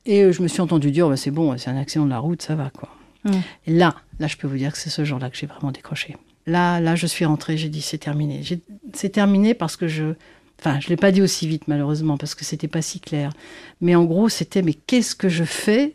Et 0.05 0.33
je 0.33 0.41
me 0.41 0.49
suis 0.49 0.59
entendu 0.59 0.91
dire, 0.91 1.07
bah, 1.07 1.15
c'est 1.15 1.31
bon, 1.31 1.57
c'est 1.57 1.69
un 1.69 1.77
accident 1.77 2.03
de 2.03 2.09
la 2.09 2.19
route, 2.19 2.41
ça 2.41 2.55
va. 2.55 2.69
quoi. 2.69 2.89
Mm. 3.23 3.31
Et 3.67 3.73
là, 3.73 3.95
là, 4.19 4.27
je 4.27 4.35
peux 4.35 4.47
vous 4.47 4.57
dire 4.57 4.73
que 4.73 4.77
c'est 4.77 4.89
ce 4.89 5.05
jour-là 5.05 5.29
que 5.29 5.37
j'ai 5.37 5.47
vraiment 5.47 5.71
décroché. 5.71 6.17
Là, 6.47 6.81
là, 6.81 6.97
je 6.97 7.07
suis 7.07 7.23
rentrée, 7.23 7.55
j'ai 7.55 7.69
dit, 7.69 7.81
c'est 7.81 7.97
terminé. 7.97 8.41
C'est 8.93 9.09
terminé 9.09 9.53
parce 9.53 9.77
que 9.77 9.87
je, 9.87 10.15
Enfin, 10.65 10.79
je 10.79 10.85
ne 10.85 10.91
l'ai 10.91 10.95
pas 10.95 11.11
dit 11.11 11.21
aussi 11.21 11.45
vite, 11.45 11.67
malheureusement, 11.67 12.17
parce 12.17 12.35
que 12.35 12.45
c'était 12.45 12.69
pas 12.69 12.81
si 12.81 13.01
clair. 13.01 13.33
Mais 13.81 13.95
en 13.95 14.05
gros, 14.05 14.29
c'était 14.29 14.61
mais 14.61 14.73
qu'est-ce 14.73 15.13
que 15.13 15.27
je 15.27 15.43
fais 15.43 15.93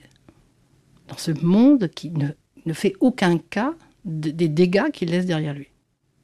dans 1.09 1.17
ce 1.17 1.31
monde 1.31 1.89
qui 1.89 2.11
ne, 2.11 2.73
fait 2.75 2.93
aucun 3.01 3.39
cas 3.39 3.73
des 4.05 4.49
dégâts 4.49 4.91
qu'il 4.93 5.09
laisse 5.09 5.25
derrière 5.25 5.55
lui? 5.55 5.69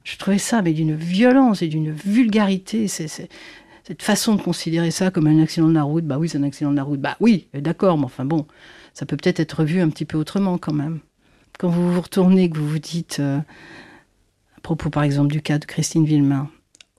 Je 0.03 0.15
trouvais 0.17 0.37
ça, 0.37 0.61
mais 0.61 0.73
d'une 0.73 0.93
violence 0.93 1.63
et 1.63 1.67
d'une 1.67 1.89
vulgarité. 1.89 2.87
Cette 2.87 4.03
façon 4.03 4.35
de 4.35 4.41
considérer 4.43 4.91
ça 4.91 5.09
comme 5.09 5.25
un 5.25 5.41
accident 5.41 5.67
de 5.67 5.73
la 5.73 5.81
route. 5.81 6.05
Bah 6.05 6.19
oui, 6.19 6.29
c'est 6.29 6.37
un 6.37 6.43
accident 6.43 6.69
de 6.69 6.75
la 6.75 6.83
route. 6.83 7.01
Bah 7.01 7.17
oui, 7.19 7.47
d'accord, 7.55 7.97
mais 7.97 8.05
enfin 8.05 8.25
bon, 8.25 8.45
ça 8.93 9.07
peut 9.07 9.17
peut-être 9.17 9.39
être 9.39 9.63
vu 9.63 9.81
un 9.81 9.89
petit 9.89 10.05
peu 10.05 10.19
autrement 10.19 10.59
quand 10.59 10.73
même. 10.73 10.99
Quand 11.57 11.69
vous 11.69 11.91
vous 11.91 12.01
retournez, 12.01 12.47
que 12.51 12.59
vous 12.59 12.69
vous 12.69 12.77
dites, 12.77 13.17
euh, 13.19 13.39
à 13.39 14.61
propos 14.61 14.91
par 14.91 15.01
exemple 15.01 15.31
du 15.31 15.41
cas 15.41 15.57
de 15.57 15.65
Christine 15.65 16.05
Villemain, 16.05 16.51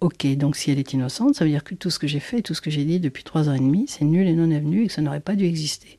Ok, 0.03 0.27
donc 0.37 0.57
si 0.57 0.71
elle 0.71 0.79
est 0.79 0.93
innocente, 0.93 1.37
ça 1.37 1.45
veut 1.45 1.51
dire 1.51 1.65
que 1.65 1.75
tout 1.75 1.89
ce 1.89 1.99
que 1.99 2.07
j'ai 2.07 2.21
fait, 2.21 2.43
tout 2.43 2.53
ce 2.53 2.61
que 2.61 2.71
j'ai 2.71 2.85
dit 2.85 3.01
depuis 3.01 3.25
trois 3.25 3.49
ans 3.49 3.55
et 3.55 3.59
demi, 3.59 3.87
c'est 3.89 4.05
nul 4.05 4.29
et 4.29 4.35
non 4.35 4.55
avenu 4.55 4.85
et 4.85 4.87
que 4.89 4.93
ça 4.93 5.01
n'aurait 5.01 5.21
pas 5.21 5.37
dû 5.37 5.47
exister. 5.47 5.97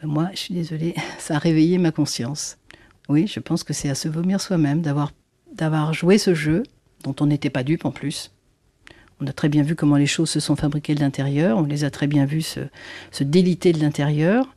Ben 0.00 0.08
moi, 0.08 0.30
je 0.32 0.38
suis 0.38 0.54
désolée, 0.54 0.94
ça 1.18 1.36
a 1.36 1.38
réveillé 1.38 1.78
ma 1.78 1.90
conscience. 1.90 2.58
Oui, 3.08 3.26
je 3.26 3.40
pense 3.40 3.64
que 3.64 3.72
c'est 3.72 3.88
à 3.88 3.96
se 3.96 4.08
vomir 4.08 4.40
soi-même 4.40 4.82
d'avoir 4.82 5.12
d'avoir 5.52 5.92
joué 5.92 6.16
ce 6.16 6.32
jeu 6.32 6.62
dont 7.02 7.14
on 7.20 7.26
n'était 7.26 7.50
pas 7.50 7.64
dupe 7.64 7.84
en 7.84 7.90
plus. 7.90 8.30
On 9.20 9.26
a 9.26 9.32
très 9.32 9.48
bien 9.48 9.64
vu 9.64 9.74
comment 9.74 9.96
les 9.96 10.06
choses 10.06 10.30
se 10.30 10.40
sont 10.40 10.56
fabriquées 10.56 10.94
de 10.94 11.00
l'intérieur, 11.00 11.58
on 11.58 11.64
les 11.64 11.84
a 11.84 11.90
très 11.90 12.06
bien 12.06 12.24
vus 12.24 12.42
se, 12.42 12.60
se 13.10 13.24
déliter 13.24 13.72
de 13.72 13.80
l'intérieur. 13.80 14.54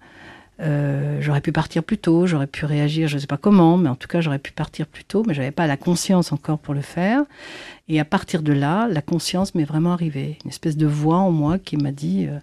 Euh, 0.62 1.18
j'aurais 1.20 1.42
pu 1.42 1.52
partir 1.52 1.84
plus 1.84 1.98
tôt, 1.98 2.28
j'aurais 2.28 2.48
pu 2.48 2.66
réagir, 2.66 3.08
je 3.08 3.16
ne 3.16 3.20
sais 3.20 3.28
pas 3.28 3.38
comment, 3.38 3.78
mais 3.78 3.90
en 3.90 3.96
tout 3.96 4.08
cas 4.08 4.22
j'aurais 4.22 4.40
pu 4.40 4.52
partir 4.52 4.88
plus 4.88 5.04
tôt, 5.04 5.24
mais 5.28 5.34
je 5.34 5.42
n'avais 5.42 5.52
pas 5.52 5.68
la 5.68 5.78
conscience 5.78 6.32
encore 6.32 6.60
pour 6.60 6.74
le 6.74 6.82
faire. 6.82 7.24
Et 7.90 8.00
à 8.00 8.06
partir 8.06 8.42
de 8.42 8.54
là, 8.54 8.88
la 8.88 9.02
conscience 9.02 9.54
m'est 9.54 9.66
vraiment 9.66 9.92
arrivée, 9.92 10.38
une 10.46 10.50
espèce 10.50 10.78
de 10.78 10.88
voix 10.88 11.18
en 11.18 11.32
moi 11.32 11.60
qui 11.60 11.76
m'a 11.76 11.92
dit 11.92 12.28
euh, 12.30 12.40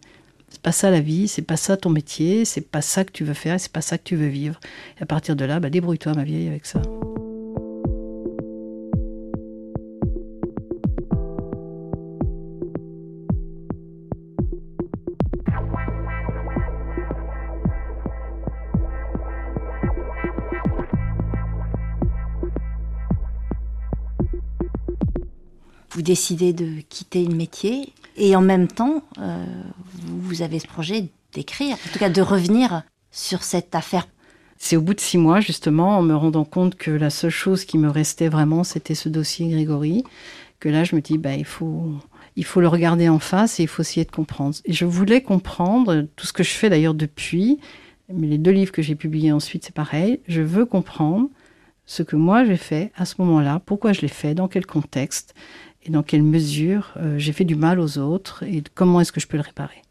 c'est 0.50 0.60
pas 0.60 0.72
ça 0.72 0.90
la 0.90 1.00
vie, 1.00 1.26
c'est 1.28 1.42
pas 1.42 1.56
ça 1.56 1.76
ton 1.78 1.90
métier, 1.90 2.44
c'est 2.44 2.68
pas 2.68 2.82
ça 2.82 3.04
que 3.04 3.12
tu 3.12 3.24
veux 3.24 3.34
faire, 3.34 3.58
c'est 3.58 3.72
pas 3.72 3.80
ça 3.80 3.96
que 3.96 4.04
tu 4.04 4.16
veux 4.16 4.28
vivre. 4.28 4.60
Et 4.98 5.02
à 5.02 5.06
partir 5.06 5.34
de 5.34 5.44
là, 5.46 5.58
bah, 5.58 5.70
débrouille-toi 5.70 6.12
ma 6.14 6.24
vieille 6.24 6.48
avec 6.48 6.66
ça. 6.66 6.82
Vous 25.92 26.02
décidez 26.02 26.52
de 26.52 26.80
quitter 26.88 27.24
le 27.24 27.34
métier 27.34 27.92
et 28.16 28.36
en 28.36 28.40
même 28.40 28.68
temps, 28.68 29.02
euh, 29.18 29.44
vous 30.06 30.42
avez 30.42 30.58
ce 30.58 30.66
projet 30.66 31.08
d'écrire, 31.32 31.76
en 31.76 31.92
tout 31.92 31.98
cas 31.98 32.10
de 32.10 32.22
revenir 32.22 32.82
sur 33.10 33.42
cette 33.42 33.74
affaire. 33.74 34.06
C'est 34.58 34.76
au 34.76 34.80
bout 34.80 34.94
de 34.94 35.00
six 35.00 35.18
mois, 35.18 35.40
justement, 35.40 35.98
en 35.98 36.02
me 36.02 36.14
rendant 36.14 36.44
compte 36.44 36.76
que 36.76 36.90
la 36.90 37.10
seule 37.10 37.30
chose 37.30 37.64
qui 37.64 37.78
me 37.78 37.90
restait 37.90 38.28
vraiment, 38.28 38.64
c'était 38.64 38.94
ce 38.94 39.08
dossier 39.08 39.48
Grégory, 39.48 40.04
que 40.60 40.68
là, 40.68 40.84
je 40.84 40.94
me 40.94 41.00
dis, 41.00 41.18
bah, 41.18 41.34
il 41.34 41.44
faut, 41.44 41.92
il 42.36 42.44
faut 42.44 42.60
le 42.60 42.68
regarder 42.68 43.08
en 43.08 43.18
face 43.18 43.58
et 43.58 43.64
il 43.64 43.68
faut 43.68 43.82
essayer 43.82 44.04
de 44.04 44.10
comprendre. 44.10 44.54
Et 44.64 44.72
je 44.72 44.84
voulais 44.84 45.20
comprendre 45.20 46.06
tout 46.16 46.26
ce 46.26 46.32
que 46.32 46.42
je 46.42 46.52
fais 46.52 46.70
d'ailleurs 46.70 46.94
depuis, 46.94 47.58
mais 48.12 48.28
les 48.28 48.38
deux 48.38 48.52
livres 48.52 48.72
que 48.72 48.82
j'ai 48.82 48.94
publiés 48.94 49.32
ensuite, 49.32 49.64
c'est 49.64 49.74
pareil. 49.74 50.20
Je 50.28 50.42
veux 50.42 50.64
comprendre 50.64 51.28
ce 51.84 52.02
que 52.02 52.16
moi 52.16 52.44
j'ai 52.44 52.56
fait 52.56 52.92
à 52.94 53.04
ce 53.04 53.16
moment-là, 53.18 53.60
pourquoi 53.66 53.92
je 53.92 54.02
l'ai 54.02 54.08
fait, 54.08 54.34
dans 54.34 54.48
quel 54.48 54.64
contexte, 54.64 55.34
et 55.84 55.90
dans 55.90 56.02
quelle 56.02 56.22
mesure 56.22 56.92
euh, 56.96 57.18
j'ai 57.18 57.32
fait 57.32 57.44
du 57.44 57.56
mal 57.56 57.80
aux 57.80 57.98
autres 57.98 58.42
et 58.44 58.62
comment 58.74 59.00
est-ce 59.00 59.12
que 59.12 59.20
je 59.20 59.26
peux 59.26 59.36
le 59.36 59.42
réparer? 59.42 59.82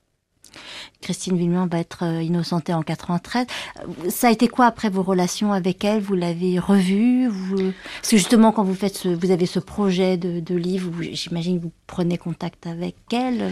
Christine 1.02 1.38
Villemin 1.38 1.68
va 1.68 1.80
être 1.80 2.04
euh, 2.04 2.22
innocentée 2.22 2.74
en 2.74 2.84
93. 2.84 3.46
Ça 4.10 4.28
a 4.28 4.32
été 4.32 4.48
quoi 4.48 4.66
après 4.66 4.90
vos 4.90 5.04
relations 5.04 5.54
avec 5.54 5.84
elle? 5.84 6.02
Vous 6.02 6.16
l'avez 6.16 6.60
revue? 6.60 7.28
Vous... 7.28 7.74
Parce 8.02 8.12
que 8.12 8.18
justement, 8.18 8.52
quand 8.52 8.64
vous 8.64 8.76
faites, 8.76 8.98
ce, 8.98 9.10
vous 9.10 9.32
avez 9.32 9.46
ce 9.46 9.60
projet 9.60 10.18
de, 10.18 10.40
de 10.40 10.56
livre, 10.56 10.92
j'imagine 11.12 11.58
que 11.58 11.64
vous 11.64 11.72
prenez 11.88 12.18
contact 12.18 12.68
avec 12.68 12.96
elle. 13.12 13.52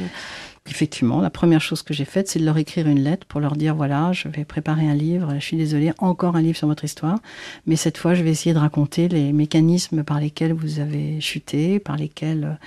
Effectivement, 0.70 1.22
la 1.22 1.30
première 1.30 1.62
chose 1.62 1.82
que 1.82 1.94
j'ai 1.94 2.06
faite, 2.06 2.28
c'est 2.28 2.40
de 2.40 2.46
leur 2.46 2.58
écrire 2.58 2.88
une 2.88 3.00
lettre 3.00 3.26
pour 3.26 3.40
leur 3.40 3.56
dire 3.56 3.76
voilà, 3.76 4.12
je 4.14 4.28
vais 4.28 4.46
préparer 4.46 4.88
un 4.88 4.94
livre, 4.94 5.34
je 5.36 5.44
suis 5.44 5.58
désolée, 5.58 5.92
encore 5.98 6.36
un 6.36 6.42
livre 6.42 6.58
sur 6.58 6.68
votre 6.68 6.84
histoire, 6.84 7.18
mais 7.66 7.76
cette 7.76 7.98
fois, 7.98 8.14
je 8.14 8.24
vais 8.24 8.30
essayer 8.30 8.54
de 8.54 8.60
raconter 8.60 9.08
les 9.08 9.34
mécanismes 9.34 10.04
par 10.04 10.20
lesquels 10.20 10.54
vous 10.54 10.80
avez 10.80 11.20
chuté, 11.22 11.80
par 11.80 11.98
lesquels 11.98 12.44
euh, 12.44 12.66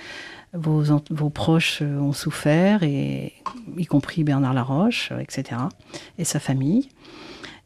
vos, 0.53 0.83
vos 1.09 1.29
proches 1.29 1.79
euh, 1.81 1.99
ont 1.99 2.13
souffert, 2.13 2.83
et, 2.83 3.33
y 3.77 3.85
compris 3.85 4.23
Bernard 4.23 4.53
Laroche, 4.53 5.09
euh, 5.11 5.19
etc., 5.19 5.61
et 6.17 6.23
sa 6.23 6.39
famille. 6.39 6.89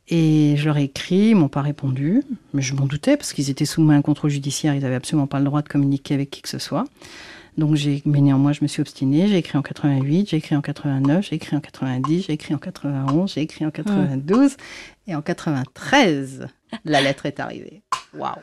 Et 0.10 0.56
je 0.58 0.66
leur 0.66 0.78
ai 0.78 0.84
écrit, 0.84 1.30
ils 1.30 1.36
m'ont 1.36 1.50
pas 1.50 1.62
répondu, 1.62 2.24
mais 2.54 2.62
je 2.62 2.74
m'en 2.76 2.86
doutais 2.86 3.18
parce 3.18 3.34
qu'ils 3.34 3.50
étaient 3.50 3.66
soumis 3.66 3.94
à 3.94 3.98
un 3.98 4.02
contrôle 4.02 4.30
judiciaire, 4.30 4.74
ils 4.74 4.82
n'avaient 4.82 4.96
absolument 4.96 5.28
pas 5.28 5.40
le 5.40 5.46
droit 5.46 5.62
de 5.62 5.68
communiquer 5.68 6.14
avec 6.14 6.30
qui 6.30 6.42
que 6.42 6.50
ce 6.50 6.60
soit. 6.60 6.86
Donc 7.58 7.76
j'ai, 7.76 8.04
mais 8.06 8.22
néanmoins, 8.22 8.54
je 8.54 8.60
me 8.62 8.68
suis 8.68 8.82
obstinée. 8.82 9.28
J'ai 9.28 9.38
écrit 9.38 9.58
en 9.58 9.64
88, 9.64 10.30
j'ai 10.30 10.38
écrit 10.38 10.56
en 10.56 10.62
89, 10.62 11.28
j'ai 11.28 11.36
écrit 11.36 11.56
en 11.58 11.60
90, 11.60 12.26
j'ai 12.28 12.34
écrit 12.34 12.54
en 12.54 12.60
91, 12.60 13.34
j'ai 13.34 13.42
écrit 13.42 13.66
en 13.66 13.72
92 13.72 14.56
et 15.08 15.16
en 15.16 15.22
93, 15.22 16.48
la 16.86 17.02
lettre 17.02 17.26
est 17.26 17.40
arrivée. 17.40 17.82
Waouh 18.14 18.36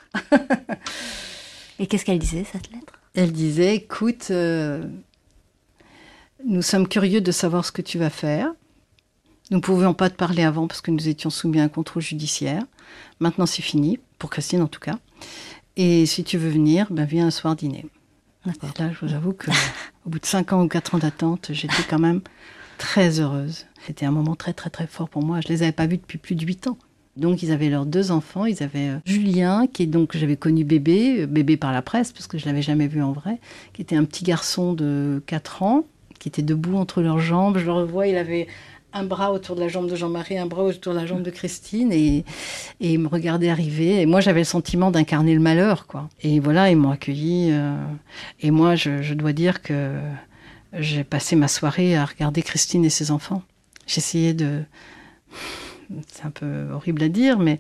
Et 1.79 1.87
qu'est-ce 1.87 2.05
qu'elle 2.05 2.19
disait 2.19 2.45
cette 2.45 2.71
lettre? 2.73 2.94
Elle 3.15 3.33
disait 3.33 3.77
"Écoute, 3.77 4.29
euh, 4.31 4.85
nous 6.45 6.63
sommes 6.63 6.89
curieux 6.89 7.21
de 7.21 7.31
savoir 7.31 7.65
ce 7.65 7.71
que 7.73 7.83
tu 7.83 7.99
vas 7.99 8.11
faire. 8.11 8.53
Nous 9.51 9.59
ne 9.59 9.63
pouvions 9.63 9.95
pas 9.95 10.11
te 10.11 10.17
parler 10.17 10.43
avant 10.43 10.67
parce 10.67 10.81
que 10.81 10.91
nous 10.91 11.09
étions 11.09 11.31
soumis 11.31 11.61
à 11.61 11.65
un 11.65 11.69
contrôle 11.69 12.03
judiciaire. 12.03 12.65
Maintenant, 13.21 13.47
c'est 13.47 13.63
fini 13.63 14.01
pour 14.19 14.31
Christine 14.31 14.63
en 14.63 14.67
tout 14.67 14.81
cas. 14.81 14.99
Et 15.77 16.07
si 16.07 16.25
tu 16.25 16.39
veux 16.39 16.51
venir, 16.51 16.89
ben 16.91 17.05
viens 17.05 17.27
un 17.29 17.31
soir 17.31 17.55
dîner." 17.55 17.87
Là, 18.47 18.53
je 18.93 19.07
vous 19.07 19.15
avoue 19.15 19.33
que 19.33 19.51
au 20.05 20.11
bout 20.11 20.19
de 20.19 20.27
5 20.27 20.53
ans 20.53 20.63
ou 20.65 20.69
4 20.69 20.97
ans 20.97 20.99
d'attente, 20.99 21.49
j'étais 21.53 21.83
quand 21.89 21.99
même 21.99 22.21
très 22.79 23.21
heureuse. 23.21 23.67
C'était 23.87 24.07
un 24.07 24.11
moment 24.11 24.35
très 24.35 24.53
très 24.53 24.71
très 24.71 24.87
fort 24.87 25.09
pour 25.09 25.25
moi. 25.25 25.41
Je 25.41 25.49
les 25.49 25.63
avais 25.63 25.73
pas 25.73 25.87
vus 25.87 25.99
depuis 25.99 26.19
plus 26.19 26.35
de 26.35 26.45
8 26.45 26.67
ans. 26.67 26.79
Donc 27.17 27.43
ils 27.43 27.53
avaient 27.53 27.71
leurs 27.71 27.87
deux 27.87 28.11
enfants, 28.11 28.45
ils 28.45 28.63
avaient 28.63 28.89
euh, 28.89 28.99
Julien 29.05 29.67
qui 29.67 29.85
est 29.85 29.87
donc 29.87 30.17
j'avais 30.17 30.37
connu 30.37 30.65
bébé, 30.65 31.23
euh, 31.23 31.27
bébé 31.27 31.57
par 31.57 31.73
la 31.73 31.83
presse 31.83 32.13
parce 32.13 32.27
que 32.27 32.39
je 32.39 32.47
l'avais 32.47 32.63
jamais 32.63 32.89
vu 32.89 33.03
en 33.03 33.13
vrai, 33.13 33.39
qui 33.73 33.83
était 33.83 33.97
un 33.97 34.05
petit 34.05 34.25
garçon 34.25 34.73
de 34.73 35.23
4 35.27 35.63
ans 35.63 35.85
qui 36.19 36.29
était 36.29 36.43
debout 36.43 36.77
entre 36.77 37.03
leurs 37.03 37.21
jambes, 37.21 37.59
je 37.59 37.67
le 37.67 37.73
revois, 37.73 38.07
il 38.07 38.17
avait 38.17 38.49
un 38.95 39.03
bras 39.03 39.33
autour 39.33 39.57
de 39.57 39.61
la 39.61 39.69
jambe 39.69 39.91
de 39.91 39.97
Jean-Marie, 39.97 40.39
un 40.39 40.47
bras 40.47 40.63
autour 40.63 40.95
de 40.95 40.99
la 40.99 41.05
jambe 41.05 41.23
de 41.23 41.31
Christine, 41.31 41.93
et, 41.93 42.25
ils 42.81 42.99
me 42.99 43.09
regardaient 43.09 43.51
arriver. 43.51 44.01
Et 44.01 44.07
moi, 44.07 44.21
j'avais 44.21 44.41
le 44.41 44.45
sentiment 44.45 44.91
d'incarner 44.91 45.35
le 45.35 45.41
malheur, 45.41 45.87
quoi. 45.87 46.09
Et 46.23 46.39
voilà, 46.39 46.71
ils 46.71 46.77
m'ont 46.77 46.93
accueilli. 46.93 47.51
Euh, 47.51 47.75
et 48.41 48.53
moi, 48.53 48.77
je, 48.77 49.03
je, 49.03 49.15
dois 49.15 49.33
dire 49.33 49.63
que 49.63 49.99
j'ai 50.73 51.03
passé 51.03 51.35
ma 51.35 51.49
soirée 51.49 51.97
à 51.97 52.05
regarder 52.05 52.43
Christine 52.43 52.85
et 52.85 52.91
ses 52.91 53.11
enfants. 53.11 53.43
J'essayais 53.87 54.33
de. 54.33 54.63
C'est 56.09 56.25
un 56.25 56.31
peu 56.31 56.71
horrible 56.73 57.03
à 57.03 57.09
dire, 57.09 57.39
mais 57.39 57.59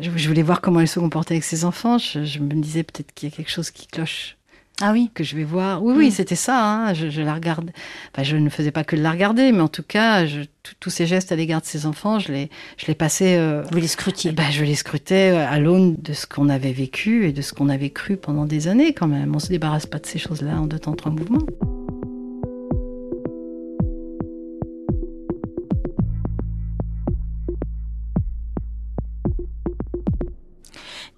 je, 0.00 0.10
je, 0.14 0.28
voulais 0.28 0.42
voir 0.42 0.60
comment 0.60 0.80
elle 0.80 0.88
se 0.88 1.00
comportait 1.00 1.34
avec 1.34 1.44
ses 1.44 1.64
enfants. 1.64 1.98
Je, 1.98 2.24
je 2.24 2.38
me 2.40 2.54
disais 2.54 2.82
peut-être 2.82 3.12
qu'il 3.14 3.28
y 3.28 3.32
a 3.32 3.36
quelque 3.36 3.50
chose 3.50 3.70
qui 3.70 3.86
cloche. 3.86 4.38
Ah 4.80 4.92
oui 4.92 5.10
Que 5.12 5.24
je 5.24 5.34
vais 5.34 5.44
voir. 5.44 5.82
Oui, 5.82 5.94
oui, 5.96 6.08
mmh. 6.08 6.12
c'était 6.12 6.36
ça. 6.36 6.64
Hein. 6.64 6.94
Je, 6.94 7.10
je, 7.10 7.20
la 7.20 7.34
regarde. 7.34 7.70
Enfin, 8.12 8.22
je 8.22 8.36
ne 8.36 8.48
faisais 8.48 8.70
pas 8.70 8.84
que 8.84 8.94
de 8.94 9.02
la 9.02 9.10
regarder, 9.10 9.50
mais 9.50 9.60
en 9.60 9.68
tout 9.68 9.82
cas, 9.82 10.24
je, 10.24 10.42
tous 10.78 10.90
ces 10.90 11.04
gestes 11.06 11.32
à 11.32 11.36
l'égard 11.36 11.60
de 11.60 11.66
ses 11.66 11.84
enfants, 11.84 12.20
je 12.20 12.30
les, 12.30 12.50
je 12.76 12.86
les 12.86 12.94
passais. 12.94 13.36
Euh, 13.38 13.62
Vous 13.72 13.78
les 13.78 13.88
scrutiez 13.88 14.30
ben, 14.30 14.50
Je 14.52 14.64
les 14.64 14.76
scrutais 14.76 15.30
à 15.30 15.58
l'aune 15.58 15.96
de 15.96 16.12
ce 16.12 16.26
qu'on 16.26 16.48
avait 16.48 16.72
vécu 16.72 17.26
et 17.26 17.32
de 17.32 17.42
ce 17.42 17.52
qu'on 17.52 17.68
avait 17.68 17.90
cru 17.90 18.16
pendant 18.16 18.44
des 18.44 18.68
années, 18.68 18.92
quand 18.92 19.08
même. 19.08 19.34
On 19.34 19.40
se 19.40 19.48
débarrasse 19.48 19.86
pas 19.86 19.98
de 19.98 20.06
ces 20.06 20.18
choses-là 20.18 20.60
en 20.60 20.66
deux 20.66 20.78
temps, 20.78 20.94
trois 20.94 21.10
mouvements. 21.10 21.44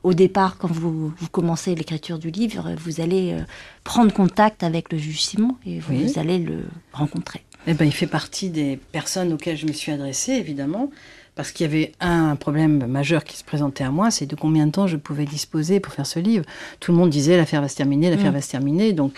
Au 0.02 0.14
départ, 0.14 0.56
quand 0.58 0.70
vous, 0.70 1.12
vous 1.16 1.28
commencez 1.30 1.74
l'écriture 1.74 2.18
du 2.18 2.30
livre, 2.30 2.70
vous 2.78 3.00
allez 3.00 3.32
euh, 3.32 3.42
prendre 3.84 4.12
contact 4.12 4.62
avec 4.62 4.92
le 4.92 4.98
juge 4.98 5.20
Simon 5.20 5.56
et 5.66 5.78
vous, 5.78 5.92
oui. 5.92 6.04
vous 6.04 6.18
allez 6.18 6.38
le 6.38 6.64
rencontrer. 6.92 7.42
Eh 7.66 7.74
ben, 7.74 7.84
il 7.84 7.92
fait 7.92 8.06
partie 8.06 8.48
des 8.48 8.78
personnes 8.92 9.32
auxquelles 9.32 9.58
je 9.58 9.66
me 9.66 9.72
suis 9.72 9.92
adressée, 9.92 10.32
évidemment, 10.32 10.90
parce 11.34 11.52
qu'il 11.52 11.66
y 11.66 11.68
avait 11.68 11.92
un 12.00 12.34
problème 12.36 12.86
majeur 12.86 13.24
qui 13.24 13.36
se 13.36 13.44
présentait 13.44 13.84
à 13.84 13.90
moi, 13.90 14.10
c'est 14.10 14.26
de 14.26 14.34
combien 14.34 14.66
de 14.66 14.72
temps 14.72 14.86
je 14.86 14.96
pouvais 14.96 15.26
disposer 15.26 15.80
pour 15.80 15.92
faire 15.92 16.06
ce 16.06 16.18
livre. 16.18 16.46
Tout 16.80 16.92
le 16.92 16.98
monde 16.98 17.10
disait 17.10 17.36
l'affaire 17.36 17.60
va 17.60 17.68
se 17.68 17.76
terminer, 17.76 18.10
l'affaire 18.10 18.30
mmh. 18.30 18.34
va 18.34 18.40
se 18.40 18.50
terminer, 18.50 18.92
donc 18.94 19.12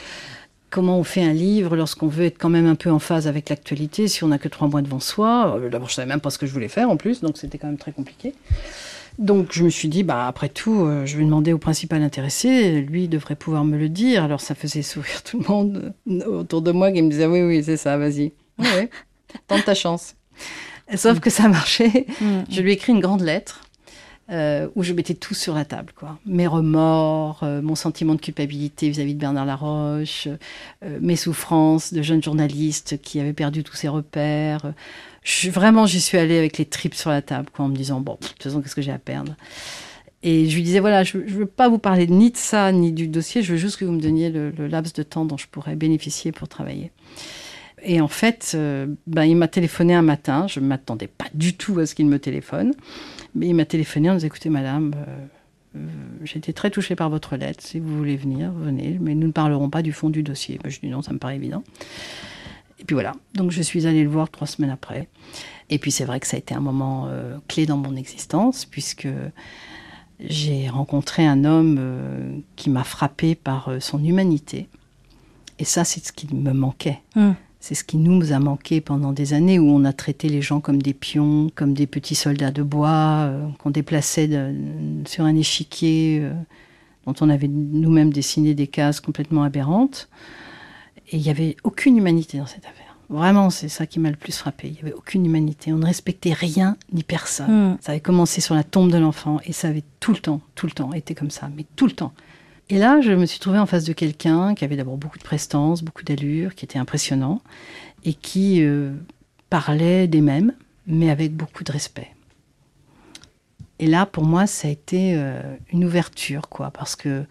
comment 0.70 0.98
on 0.98 1.04
fait 1.04 1.22
un 1.22 1.32
livre 1.32 1.76
lorsqu'on 1.76 2.08
veut 2.08 2.24
être 2.24 2.38
quand 2.38 2.48
même 2.48 2.66
un 2.66 2.74
peu 2.74 2.90
en 2.90 2.98
phase 2.98 3.28
avec 3.28 3.48
l'actualité 3.50 4.08
si 4.08 4.24
on 4.24 4.28
n'a 4.28 4.38
que 4.38 4.48
trois 4.48 4.66
mois 4.66 4.82
devant 4.82 5.00
soi? 5.00 5.60
D'abord, 5.70 5.88
je 5.88 5.94
savais 5.94 6.08
même 6.08 6.20
pas 6.20 6.30
ce 6.30 6.38
que 6.38 6.46
je 6.46 6.52
voulais 6.52 6.68
faire 6.68 6.90
en 6.90 6.96
plus, 6.96 7.20
donc 7.20 7.38
c'était 7.38 7.58
quand 7.58 7.68
même 7.68 7.78
très 7.78 7.92
compliqué. 7.92 8.34
Donc 9.18 9.52
je 9.52 9.64
me 9.64 9.70
suis 9.70 9.88
dit, 9.88 10.02
bah, 10.02 10.26
après 10.26 10.48
tout, 10.48 10.84
euh, 10.84 11.06
je 11.06 11.16
vais 11.16 11.24
demander 11.24 11.52
au 11.52 11.58
principal 11.58 12.02
intéressé, 12.02 12.80
lui 12.80 13.08
devrait 13.08 13.36
pouvoir 13.36 13.64
me 13.64 13.76
le 13.76 13.88
dire. 13.88 14.24
Alors 14.24 14.40
ça 14.40 14.54
faisait 14.54 14.82
sourire 14.82 15.22
tout 15.22 15.40
le 15.40 15.48
monde 15.48 15.94
autour 16.26 16.62
de 16.62 16.72
moi 16.72 16.90
qui 16.92 17.02
me 17.02 17.10
disait, 17.10 17.26
oui, 17.26 17.42
oui, 17.42 17.62
c'est 17.62 17.76
ça, 17.76 17.96
vas-y. 17.96 18.32
Oui, 18.58 18.66
oui. 18.78 18.88
tente 19.46 19.64
ta 19.64 19.74
chance. 19.74 20.14
Sauf 20.94 21.20
que 21.20 21.30
ça 21.30 21.48
marchait. 21.48 22.06
Je 22.50 22.60
lui 22.60 22.70
ai 22.70 22.74
écrit 22.74 22.92
une 22.92 23.00
grande 23.00 23.22
lettre. 23.22 23.62
Euh, 24.30 24.68
où 24.76 24.82
je 24.84 24.94
mettais 24.94 25.14
tout 25.14 25.34
sur 25.34 25.52
la 25.52 25.64
table, 25.64 25.92
quoi. 25.94 26.18
Mes 26.24 26.46
remords, 26.46 27.40
euh, 27.42 27.60
mon 27.60 27.74
sentiment 27.74 28.14
de 28.14 28.20
culpabilité 28.20 28.88
vis-à-vis 28.88 29.10
-vis 29.10 29.16
de 29.16 29.20
Bernard 29.20 29.44
Laroche, 29.44 30.28
euh, 30.84 30.98
mes 31.02 31.16
souffrances 31.16 31.92
de 31.92 32.00
jeune 32.02 32.22
journaliste 32.22 33.02
qui 33.02 33.18
avait 33.20 33.32
perdu 33.32 33.64
tous 33.64 33.74
ses 33.74 33.88
repères, 33.88 34.72
vraiment, 35.50 35.86
j'y 35.86 36.00
suis 36.00 36.18
allée 36.18 36.38
avec 36.38 36.58
les 36.58 36.64
tripes 36.64 36.94
sur 36.94 37.10
la 37.10 37.22
table, 37.22 37.48
en 37.58 37.68
me 37.68 37.76
disant, 37.76 38.00
bon, 38.00 38.18
de 38.20 38.26
toute 38.26 38.42
façon, 38.42 38.60
qu'est-ce 38.60 38.74
que 38.74 38.82
j'ai 38.82 38.92
à 38.92 38.98
perdre? 38.98 39.34
Et 40.22 40.48
je 40.48 40.54
lui 40.54 40.62
disais, 40.62 40.80
voilà, 40.80 41.02
je 41.02 41.18
ne 41.18 41.24
veux 41.24 41.46
pas 41.46 41.68
vous 41.68 41.78
parler 41.78 42.06
ni 42.06 42.30
de 42.30 42.36
ça, 42.36 42.70
ni 42.70 42.92
du 42.92 43.08
dossier, 43.08 43.42
je 43.42 43.52
veux 43.52 43.58
juste 43.58 43.76
que 43.76 43.84
vous 43.84 43.92
me 43.92 44.00
donniez 44.00 44.30
le, 44.30 44.50
laps 44.68 44.92
de 44.92 45.02
temps 45.02 45.24
dont 45.24 45.36
je 45.36 45.46
pourrais 45.48 45.74
bénéficier 45.74 46.30
pour 46.30 46.48
travailler. 46.48 46.92
Et 47.84 48.00
en 48.00 48.08
fait, 48.08 48.52
euh, 48.54 48.86
ben, 49.08 49.24
il 49.24 49.36
m'a 49.36 49.48
téléphoné 49.48 49.94
un 49.94 50.02
matin, 50.02 50.46
je 50.46 50.60
ne 50.60 50.66
m'attendais 50.66 51.08
pas 51.08 51.26
du 51.34 51.54
tout 51.54 51.80
à 51.80 51.86
ce 51.86 51.96
qu'il 51.96 52.06
me 52.06 52.20
téléphone, 52.20 52.74
mais 53.34 53.48
il 53.48 53.54
m'a 53.54 53.64
téléphoné 53.64 54.10
en 54.10 54.14
disant, 54.14 54.28
écoutez 54.28 54.50
madame, 54.50 54.94
euh, 54.96 55.26
euh, 55.76 55.88
j'ai 56.22 56.38
été 56.38 56.52
très 56.52 56.70
touchée 56.70 56.94
par 56.94 57.10
votre 57.10 57.36
lettre, 57.36 57.64
si 57.64 57.80
vous 57.80 57.96
voulez 57.96 58.16
venir, 58.16 58.52
venez, 58.52 58.98
mais 59.00 59.16
nous 59.16 59.26
ne 59.26 59.32
parlerons 59.32 59.70
pas 59.70 59.82
du 59.82 59.92
fond 59.92 60.10
du 60.10 60.22
dossier. 60.22 60.60
Ben, 60.62 60.70
je 60.70 60.78
dis 60.78 60.86
non, 60.86 61.02
ça 61.02 61.12
me 61.12 61.18
paraît 61.18 61.36
évident. 61.36 61.64
Et 62.82 62.84
puis 62.84 62.94
voilà, 62.94 63.12
donc 63.34 63.52
je 63.52 63.62
suis 63.62 63.86
allée 63.86 64.02
le 64.02 64.10
voir 64.10 64.28
trois 64.28 64.46
semaines 64.46 64.70
après. 64.70 65.08
Et 65.70 65.78
puis 65.78 65.90
c'est 65.90 66.04
vrai 66.04 66.20
que 66.20 66.26
ça 66.26 66.36
a 66.36 66.38
été 66.38 66.54
un 66.54 66.60
moment 66.60 67.08
clé 67.48 67.64
dans 67.64 67.78
mon 67.78 67.96
existence, 67.96 68.66
puisque 68.66 69.08
j'ai 70.28 70.68
rencontré 70.68 71.26
un 71.26 71.44
homme 71.44 71.76
euh, 71.78 72.38
qui 72.56 72.70
m'a 72.70 72.84
frappé 72.84 73.34
par 73.34 73.68
euh, 73.68 73.80
son 73.80 74.02
humanité. 74.02 74.68
Et 75.58 75.64
ça, 75.64 75.84
c'est 75.84 76.04
ce 76.04 76.12
qui 76.12 76.32
me 76.34 76.52
manquait. 76.52 77.00
Hmm. 77.14 77.32
C'est 77.60 77.74
ce 77.74 77.84
qui 77.84 77.96
nous 77.96 78.32
a 78.32 78.38
manqué 78.38 78.80
pendant 78.80 79.12
des 79.12 79.34
années 79.34 79.58
où 79.58 79.68
on 79.68 79.84
a 79.84 79.92
traité 79.92 80.28
les 80.28 80.42
gens 80.42 80.60
comme 80.60 80.82
des 80.82 80.94
pions, 80.94 81.48
comme 81.54 81.74
des 81.74 81.86
petits 81.86 82.16
soldats 82.16 82.50
de 82.50 82.62
bois, 82.62 83.26
euh, 83.28 83.46
qu'on 83.58 83.70
déplaçait 83.70 84.28
sur 85.06 85.24
un 85.24 85.36
échiquier 85.36 86.28
dont 87.06 87.14
on 87.20 87.28
avait 87.28 87.46
nous-mêmes 87.46 88.12
dessiné 88.12 88.54
des 88.54 88.66
cases 88.66 89.00
complètement 89.00 89.44
aberrantes. 89.44 90.08
Et 91.12 91.16
il 91.16 91.22
n'y 91.22 91.30
avait 91.30 91.56
aucune 91.62 91.96
humanité 91.96 92.38
dans 92.38 92.46
cette 92.46 92.64
affaire. 92.64 92.96
Vraiment, 93.10 93.50
c'est 93.50 93.68
ça 93.68 93.86
qui 93.86 94.00
m'a 94.00 94.08
le 94.10 94.16
plus 94.16 94.36
frappé. 94.36 94.68
Il 94.68 94.72
n'y 94.72 94.80
avait 94.80 94.94
aucune 94.94 95.26
humanité. 95.26 95.72
On 95.72 95.78
ne 95.78 95.84
respectait 95.84 96.32
rien 96.32 96.76
ni 96.92 97.02
personne. 97.02 97.72
Hmm. 97.72 97.78
Ça 97.80 97.92
avait 97.92 98.00
commencé 98.00 98.40
sur 98.40 98.54
la 98.54 98.64
tombe 98.64 98.90
de 98.90 98.96
l'enfant 98.96 99.38
et 99.44 99.52
ça 99.52 99.68
avait 99.68 99.84
tout 100.00 100.12
le 100.12 100.18
temps, 100.18 100.40
tout 100.54 100.66
le 100.66 100.72
temps 100.72 100.92
été 100.94 101.14
comme 101.14 101.30
ça, 101.30 101.50
mais 101.54 101.66
tout 101.76 101.86
le 101.86 101.92
temps. 101.92 102.14
Et 102.70 102.78
là, 102.78 103.02
je 103.02 103.12
me 103.12 103.26
suis 103.26 103.38
trouvée 103.38 103.58
en 103.58 103.66
face 103.66 103.84
de 103.84 103.92
quelqu'un 103.92 104.54
qui 104.54 104.64
avait 104.64 104.76
d'abord 104.76 104.96
beaucoup 104.96 105.18
de 105.18 105.22
prestance, 105.22 105.82
beaucoup 105.82 106.04
d'allure, 106.04 106.54
qui 106.54 106.64
était 106.64 106.78
impressionnant 106.78 107.42
et 108.04 108.14
qui 108.14 108.62
euh, 108.62 108.92
parlait 109.50 110.06
des 110.06 110.22
mêmes, 110.22 110.54
mais 110.86 111.10
avec 111.10 111.36
beaucoup 111.36 111.64
de 111.64 111.72
respect. 111.72 112.08
Et 113.78 113.86
là, 113.86 114.06
pour 114.06 114.24
moi, 114.24 114.46
ça 114.46 114.68
a 114.68 114.70
été 114.70 115.14
euh, 115.16 115.42
une 115.72 115.84
ouverture, 115.84 116.48
quoi, 116.48 116.70
parce 116.70 116.96
que 116.96 117.24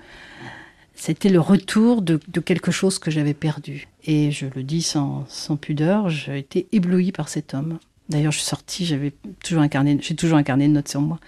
c'était 1.01 1.29
le 1.29 1.39
retour 1.39 2.03
de, 2.03 2.17
quelque 2.45 2.69
chose 2.69 2.99
que 2.99 3.09
j'avais 3.09 3.33
perdu. 3.33 3.87
Et 4.03 4.29
je 4.29 4.45
le 4.53 4.61
dis 4.61 4.83
sans, 4.83 5.25
pudeur, 5.59 6.11
j'ai 6.11 6.37
été 6.37 6.67
éblouie 6.71 7.11
par 7.11 7.27
cet 7.27 7.55
homme. 7.55 7.79
D'ailleurs, 8.09 8.31
je 8.31 8.37
suis 8.37 8.47
sortie, 8.47 8.85
j'avais 8.85 9.11
toujours 9.43 9.63
incarné, 9.63 9.97
j'ai 9.99 10.15
toujours 10.15 10.37
incarné 10.37 10.67
de 10.67 10.73
notes 10.73 10.89
sur 10.89 11.01
moi. 11.01 11.19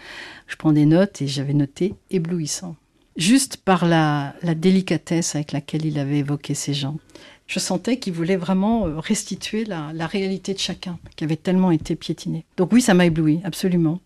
Je 0.45 0.57
prends 0.57 0.73
des 0.73 0.85
notes 0.85 1.23
et 1.23 1.27
j'avais 1.27 1.55
noté 1.55 1.95
éblouissant. 2.11 2.75
Juste 3.17 3.57
par 3.57 3.87
la, 3.87 4.35
délicatesse 4.43 5.33
avec 5.33 5.53
laquelle 5.53 5.87
il 5.87 5.97
avait 5.97 6.19
évoqué 6.19 6.53
ces 6.53 6.75
gens. 6.75 6.99
Je 7.47 7.57
sentais 7.57 7.97
qu'il 7.97 8.13
voulait 8.13 8.37
vraiment 8.37 8.85
euh, 8.85 8.99
restituer 8.99 9.65
la, 9.65 9.91
la, 9.91 10.05
réalité 10.05 10.53
de 10.53 10.59
chacun, 10.59 10.99
qui 11.15 11.23
avait 11.23 11.35
tellement 11.35 11.71
été 11.71 11.95
piétinée. 11.95 12.45
Donc 12.57 12.71
oui, 12.73 12.81
ça 12.81 12.93
m'a 12.93 13.07
ébloui, 13.07 13.41
absolument. 13.43 13.99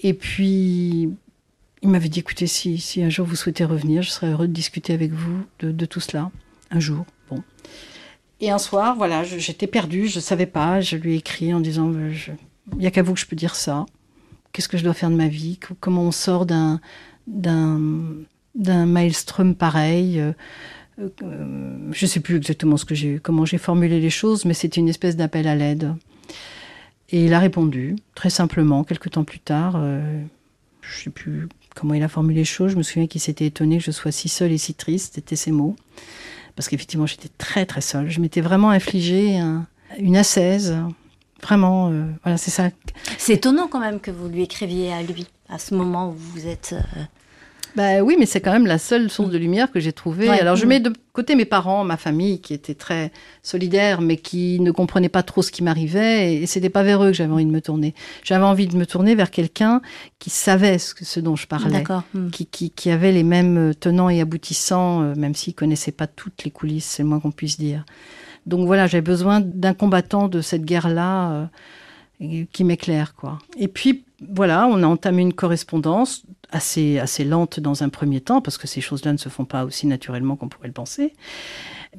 Et 0.00 0.14
puis, 0.14 1.10
il 1.82 1.88
m'avait 1.88 2.08
dit, 2.08 2.20
écoutez, 2.20 2.46
si, 2.46 3.02
un 3.02 3.08
jour 3.08 3.26
vous 3.26 3.36
souhaitez 3.36 3.64
revenir, 3.64 4.02
je 4.02 4.10
serais 4.10 4.28
heureux 4.28 4.48
de 4.48 4.52
discuter 4.52 4.92
avec 4.92 5.12
vous 5.12 5.44
de, 5.60 5.86
tout 5.86 6.00
cela. 6.00 6.30
Un 6.70 6.80
jour, 6.80 7.06
bon. 7.30 7.42
Et 8.40 8.50
un 8.50 8.58
soir, 8.58 8.96
voilà, 8.96 9.24
j'étais 9.24 9.66
perdue, 9.66 10.06
je 10.06 10.16
ne 10.16 10.22
savais 10.22 10.46
pas. 10.46 10.80
Je 10.80 10.96
lui 10.96 11.14
ai 11.14 11.16
écrit 11.16 11.52
en 11.54 11.60
disant, 11.60 11.90
euh, 11.92 12.12
il 12.72 12.78
n'y 12.78 12.86
a 12.86 12.90
qu'à 12.90 13.02
vous 13.02 13.14
que 13.14 13.20
je 13.20 13.26
peux 13.26 13.36
dire 13.36 13.54
ça. 13.54 13.86
Qu'est-ce 14.52 14.68
que 14.68 14.76
je 14.76 14.84
dois 14.84 14.94
faire 14.94 15.10
de 15.10 15.16
ma 15.16 15.28
vie? 15.28 15.58
Comment 15.80 16.02
on 16.02 16.12
sort 16.12 16.46
d'un 16.46 16.80
d'un 17.26 17.80
d'un 18.54 18.84
maelstrom 18.84 19.54
pareil 19.54 20.18
euh, 20.20 20.32
euh, 20.98 21.92
Je 21.92 22.04
ne 22.04 22.08
sais 22.08 22.20
plus 22.20 22.36
exactement 22.36 22.76
ce 22.76 22.84
que 22.84 22.94
j'ai, 22.94 23.20
comment 23.20 23.44
j'ai 23.44 23.58
formulé 23.58 24.00
les 24.00 24.10
choses, 24.10 24.44
mais 24.44 24.54
c'était 24.54 24.80
une 24.80 24.88
espèce 24.88 25.16
d'appel 25.16 25.46
à 25.46 25.54
l'aide. 25.54 25.94
Et 27.10 27.24
il 27.24 27.34
a 27.34 27.38
répondu 27.38 27.96
très 28.14 28.30
simplement 28.30 28.84
quelques 28.84 29.10
temps 29.10 29.24
plus 29.24 29.38
tard. 29.38 29.72
je 29.74 30.98
ne 30.98 31.04
sais 31.04 31.10
plus 31.10 31.48
comment 31.74 31.94
il 31.94 32.02
a 32.02 32.08
formulé 32.08 32.36
les 32.36 32.44
choses. 32.44 32.72
Je 32.72 32.76
me 32.76 32.82
souviens 32.82 33.06
qu'il 33.06 33.20
s'était 33.20 33.46
étonné 33.46 33.78
que 33.78 33.84
je 33.84 33.90
sois 33.90 34.12
si 34.12 34.28
seule 34.28 34.52
et 34.52 34.58
si 34.58 34.74
triste. 34.74 35.14
C'était 35.14 35.36
ses 35.36 35.52
mots. 35.52 35.76
Parce 36.56 36.68
qu'effectivement, 36.68 37.06
j'étais 37.06 37.30
très 37.38 37.66
très 37.66 37.80
seule. 37.80 38.10
Je 38.10 38.20
m'étais 38.20 38.40
vraiment 38.40 38.70
infligé 38.70 39.40
une 39.98 40.16
assaise. 40.16 40.76
Vraiment, 41.42 41.88
euh, 41.90 42.04
voilà, 42.22 42.36
c'est 42.36 42.50
ça. 42.50 42.70
C'est 43.16 43.34
étonnant 43.34 43.66
quand 43.66 43.80
même 43.80 44.00
que 44.00 44.10
vous 44.10 44.28
lui 44.28 44.42
écriviez 44.42 44.92
à 44.92 45.02
lui, 45.02 45.26
à 45.48 45.58
ce 45.58 45.74
moment 45.74 46.10
où 46.10 46.12
vous 46.12 46.46
êtes 46.46 46.74
euh, 46.74 47.02
bah 47.76 48.00
oui, 48.02 48.16
mais 48.18 48.26
c'est 48.26 48.40
quand 48.40 48.52
même 48.52 48.66
la 48.66 48.78
seule 48.78 49.10
source 49.10 49.30
de 49.30 49.38
lumière 49.38 49.70
que 49.70 49.80
j'ai 49.80 49.92
trouvée. 49.92 50.28
Alors 50.28 50.56
je 50.56 50.66
mets 50.66 50.80
de 50.80 50.92
côté 51.12 51.34
mes 51.34 51.44
parents, 51.44 51.84
ma 51.84 51.96
famille, 51.96 52.40
qui 52.40 52.54
étaient 52.54 52.74
très 52.74 53.12
solidaires, 53.42 54.00
mais 54.00 54.16
qui 54.16 54.60
ne 54.60 54.70
comprenaient 54.70 55.08
pas 55.08 55.22
trop 55.22 55.42
ce 55.42 55.50
qui 55.50 55.62
m'arrivait, 55.62 56.34
et 56.34 56.46
c'était 56.46 56.70
pas 56.70 56.82
vers 56.82 57.02
eux 57.02 57.08
que 57.08 57.12
j'avais 57.14 57.32
envie 57.32 57.46
de 57.46 57.50
me 57.50 57.60
tourner. 57.60 57.94
J'avais 58.24 58.44
envie 58.44 58.66
de 58.66 58.76
me 58.76 58.86
tourner 58.86 59.14
vers 59.14 59.30
quelqu'un 59.30 59.80
qui 60.18 60.30
savait 60.30 60.78
ce, 60.78 61.20
dont 61.20 61.36
je 61.36 61.46
parlais, 61.46 61.84
hmm. 62.14 62.30
qui, 62.30 62.70
qui, 62.70 62.90
avait 62.90 63.12
les 63.12 63.24
mêmes 63.24 63.74
tenants 63.78 64.08
et 64.08 64.20
aboutissants, 64.20 65.02
euh, 65.02 65.14
même 65.14 65.34
s'il 65.34 65.54
connaissait 65.54 65.92
pas 65.92 66.06
toutes 66.06 66.44
les 66.44 66.50
coulisses, 66.50 66.86
c'est 66.86 67.02
le 67.02 67.08
moins 67.08 67.20
qu'on 67.20 67.32
puisse 67.32 67.58
dire. 67.58 67.84
Donc 68.46 68.66
voilà, 68.66 68.86
j'avais 68.86 69.02
besoin 69.02 69.40
d'un 69.40 69.74
combattant 69.74 70.28
de 70.28 70.40
cette 70.40 70.64
guerre-là. 70.64 71.32
Euh, 71.32 71.44
qui 72.52 72.64
m'éclaire 72.64 73.14
quoi. 73.14 73.38
Et 73.56 73.68
puis 73.68 74.04
voilà, 74.28 74.66
on 74.66 74.82
a 74.82 74.86
entamé 74.86 75.22
une 75.22 75.32
correspondance 75.32 76.22
assez, 76.52 76.98
assez 76.98 77.24
lente 77.24 77.60
dans 77.60 77.82
un 77.82 77.88
premier 77.88 78.20
temps, 78.20 78.40
parce 78.40 78.58
que 78.58 78.66
ces 78.66 78.80
choses-là 78.80 79.12
ne 79.12 79.18
se 79.18 79.28
font 79.28 79.44
pas 79.44 79.64
aussi 79.64 79.86
naturellement 79.86 80.36
qu'on 80.36 80.48
pourrait 80.48 80.68
le 80.68 80.74
penser, 80.74 81.14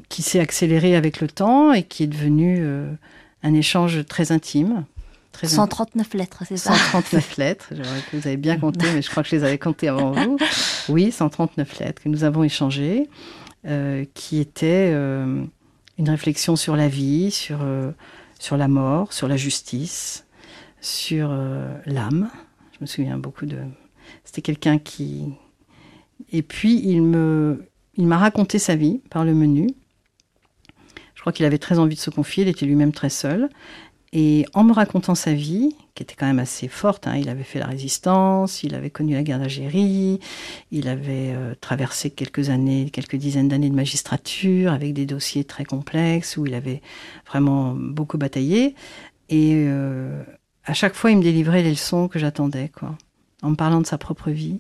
qui 0.10 0.22
s'est 0.22 0.40
accélérée 0.40 0.96
avec 0.96 1.22
le 1.22 1.28
temps 1.28 1.74
et 1.74 1.84
qui 1.84 2.04
est 2.04 2.08
devenu 2.08 2.58
euh, 2.60 2.92
un 3.44 3.54
échange 3.54 4.06
très 4.06 4.32
intime. 4.32 4.86
Très 5.32 5.48
139 5.48 6.14
lettres, 6.14 6.44
c'est 6.46 6.58
ça? 6.58 6.74
139 6.74 7.38
lettres, 7.38 7.70
que 7.70 8.18
vous 8.18 8.28
avez 8.28 8.38
bien 8.38 8.58
compté, 8.58 8.86
mais 8.94 9.02
je 9.02 9.10
crois 9.10 9.24
que 9.24 9.30
je 9.30 9.38
les 9.38 9.44
avais 9.44 9.58
comptées 9.58 9.88
avant 9.88 10.12
vous. 10.12 10.38
Oui, 10.90 11.12
139 11.12 11.80
lettres 11.80 12.02
que 12.04 12.10
nous 12.10 12.24
avons 12.24 12.44
échangées, 12.44 13.08
euh, 13.66 14.04
qui 14.14 14.40
étaient 14.40 14.92
euh, 14.94 15.44
une 15.98 16.10
réflexion 16.10 16.56
sur 16.56 16.76
la 16.76 16.88
vie, 16.88 17.32
sur, 17.32 17.60
sur 18.42 18.58
la 18.58 18.68
mort, 18.68 19.14
sur 19.14 19.28
la 19.28 19.38
justice, 19.38 20.26
sur 20.82 21.30
l'âme. 21.86 22.30
Je 22.74 22.78
me 22.82 22.86
souviens 22.88 23.18
beaucoup 23.18 23.46
de 23.46 23.58
c'était 24.24 24.42
quelqu'un 24.42 24.78
qui. 24.78 25.26
Et 26.32 26.42
puis, 26.42 26.82
il 26.84 27.02
me, 27.02 27.68
il 27.96 28.08
m'a 28.08 28.18
raconté 28.18 28.60
sa 28.60 28.76
vie 28.76 29.02
par 29.10 29.26
le 29.26 29.34
menu. 29.34 29.68
Je 31.16 31.22
crois 31.22 31.34
qu'il 31.34 31.46
avait 31.46 31.58
très 31.58 31.80
envie 31.80 31.96
de 31.96 32.00
se 32.00 32.10
confier, 32.10 32.44
il 32.44 32.50
était 32.50 32.66
lui-même 32.66 32.92
très 32.92 33.10
seul. 33.10 33.50
Et 34.14 34.46
en 34.54 34.64
me 34.66 34.74
racontant 34.74 35.16
sa 35.16 35.34
vie, 35.34 35.76
qui 35.96 36.04
était 36.04 36.16
quand 36.16 36.26
même 36.26 36.40
assez 36.40 36.68
forte, 36.68 37.08
hein, 37.08 37.16
il 37.16 37.30
avait 37.30 37.44
fait 37.44 37.60
la 37.60 37.66
résistance, 37.66 38.62
il 38.64 38.76
avait 38.76 38.90
connu 38.90 39.14
la 39.14 39.24
guerre 39.24 39.40
d'Algérie, 39.40 40.20
il 40.72 40.90
avait 40.90 41.34
euh, 41.34 41.56
traversé 41.62 42.10
quelques 42.10 42.50
années, 42.50 42.90
quelques 42.92 43.16
dizaines 43.16 43.48
d'années 43.48 43.70
de 43.70 43.76
magistrature 43.76 44.74
avec 44.74 44.94
des 44.94 45.06
dossiers 45.06 45.46
très 45.46 45.64
complexes 45.64 46.36
où 46.36 46.46
il 46.46 46.54
avait 46.54 46.82
vraiment 47.26 47.74
beaucoup 47.74 48.18
bataillé. 48.18 48.76
Et 49.30 49.54
euh, 49.56 50.24
à 50.66 50.74
chaque 50.74 50.94
fois, 50.94 51.12
il 51.12 51.18
me 51.18 51.24
délivrait 51.24 51.64
les 51.64 51.72
leçons 51.72 52.10
que 52.10 52.20
j'attendais, 52.20 52.70
quoi 52.70 52.98
en 53.42 53.52
me 53.52 53.56
parlant 53.56 53.82
de 53.82 53.86
sa 53.86 53.98
propre 53.98 54.30
vie. 54.30 54.60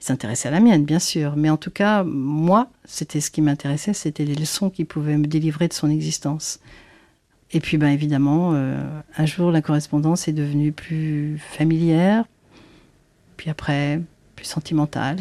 Il 0.00 0.04
s'intéressait 0.04 0.48
à 0.48 0.50
la 0.50 0.60
mienne, 0.60 0.84
bien 0.84 0.98
sûr, 0.98 1.34
mais 1.36 1.50
en 1.50 1.56
tout 1.56 1.70
cas, 1.70 2.04
moi, 2.04 2.68
c'était 2.84 3.20
ce 3.20 3.30
qui 3.30 3.40
m'intéressait, 3.40 3.94
c'était 3.94 4.24
les 4.24 4.34
leçons 4.34 4.70
qu'il 4.70 4.86
pouvait 4.86 5.16
me 5.16 5.26
délivrer 5.26 5.68
de 5.68 5.72
son 5.72 5.88
existence. 5.88 6.60
Et 7.52 7.60
puis, 7.60 7.76
ben, 7.76 7.88
évidemment, 7.88 8.52
euh, 8.54 8.82
un 9.16 9.26
jour, 9.26 9.50
la 9.50 9.62
correspondance 9.62 10.28
est 10.28 10.32
devenue 10.32 10.72
plus 10.72 11.38
familière, 11.38 12.24
puis 13.36 13.50
après, 13.50 14.00
plus 14.34 14.46
sentimentale. 14.46 15.18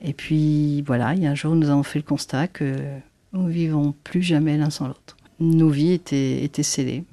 Et 0.00 0.12
puis, 0.12 0.82
voilà, 0.82 1.14
il 1.14 1.22
y 1.22 1.26
a 1.26 1.30
un 1.30 1.34
jour, 1.34 1.54
nous 1.54 1.70
avons 1.70 1.82
fait 1.82 1.98
le 1.98 2.04
constat 2.04 2.48
que 2.48 2.76
nous 3.32 3.46
vivons 3.46 3.94
plus 4.04 4.22
jamais 4.22 4.56
l'un 4.56 4.70
sans 4.70 4.88
l'autre. 4.88 5.16
Nos 5.38 5.68
vies 5.68 5.92
étaient, 5.92 6.42
étaient 6.42 6.62
scellées. 6.62 7.04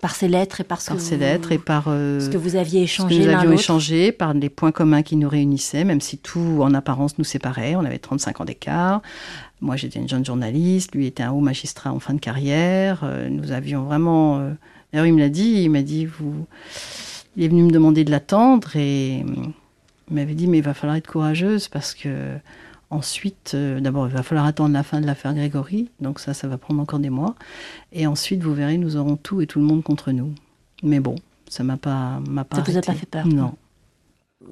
Par 0.00 0.14
ces 0.14 0.28
lettres 0.28 0.60
et 0.60 0.64
par 0.64 0.80
ce, 0.80 0.90
que, 0.90 1.14
lettres 1.16 1.52
et 1.52 1.58
par 1.58 1.86
euh, 1.88 2.20
ce 2.20 2.28
que 2.28 2.36
vous 2.36 2.56
aviez 2.56 2.82
échangé. 2.82 3.16
Ce 3.16 3.20
que 3.20 3.26
nous 3.26 3.36
avions 3.36 3.52
échangé, 3.52 4.12
par 4.12 4.32
les 4.32 4.48
points 4.48 4.70
communs 4.70 5.02
qui 5.02 5.16
nous 5.16 5.28
réunissaient, 5.28 5.84
même 5.84 6.00
si 6.00 6.18
tout 6.18 6.60
en 6.60 6.72
apparence 6.74 7.18
nous 7.18 7.24
séparait. 7.24 7.74
On 7.74 7.84
avait 7.84 7.98
35 7.98 8.40
ans 8.40 8.44
d'écart. 8.44 9.02
Moi, 9.60 9.76
j'étais 9.76 9.98
une 9.98 10.08
jeune 10.08 10.24
journaliste. 10.24 10.94
Lui 10.94 11.06
était 11.06 11.24
un 11.24 11.32
haut 11.32 11.40
magistrat 11.40 11.92
en 11.92 11.98
fin 11.98 12.14
de 12.14 12.20
carrière. 12.20 13.00
Euh, 13.02 13.28
nous 13.28 13.50
avions 13.50 13.84
vraiment. 13.84 14.38
Euh, 14.38 14.52
d'ailleurs, 14.92 15.06
il 15.06 15.14
me 15.14 15.20
l'a 15.20 15.28
dit. 15.28 15.62
Il 15.64 15.70
m'a 15.70 15.82
dit 15.82 16.06
vous. 16.06 16.46
Il 17.36 17.44
est 17.44 17.48
venu 17.48 17.64
me 17.64 17.70
demander 17.70 18.04
de 18.04 18.10
l'attendre 18.10 18.76
et 18.76 19.24
il 20.10 20.14
m'avait 20.14 20.34
dit 20.34 20.46
mais 20.46 20.58
il 20.58 20.64
va 20.64 20.74
falloir 20.74 20.96
être 20.96 21.06
courageuse 21.06 21.68
parce 21.68 21.94
que 21.94 22.38
Ensuite, 22.90 23.52
euh, 23.54 23.80
d'abord, 23.80 24.08
il 24.08 24.14
va 24.14 24.22
falloir 24.22 24.46
attendre 24.46 24.72
la 24.72 24.82
fin 24.82 25.00
de 25.00 25.06
l'affaire 25.06 25.34
Grégory, 25.34 25.90
donc 26.00 26.20
ça, 26.20 26.32
ça 26.32 26.48
va 26.48 26.56
prendre 26.56 26.80
encore 26.80 26.98
des 26.98 27.10
mois. 27.10 27.34
Et 27.92 28.06
ensuite, 28.06 28.42
vous 28.42 28.54
verrez, 28.54 28.78
nous 28.78 28.96
aurons 28.96 29.16
tout 29.16 29.42
et 29.42 29.46
tout 29.46 29.58
le 29.58 29.66
monde 29.66 29.82
contre 29.82 30.10
nous. 30.10 30.34
Mais 30.82 30.98
bon, 30.98 31.16
ça 31.48 31.64
m'a 31.64 31.76
pas, 31.76 32.20
m'a 32.26 32.44
pas. 32.44 32.56
Ça 32.56 32.62
vous 32.62 32.78
a 32.78 32.80
pas 32.80 32.94
fait 32.94 33.06
peur? 33.06 33.26
Non. 33.26 33.54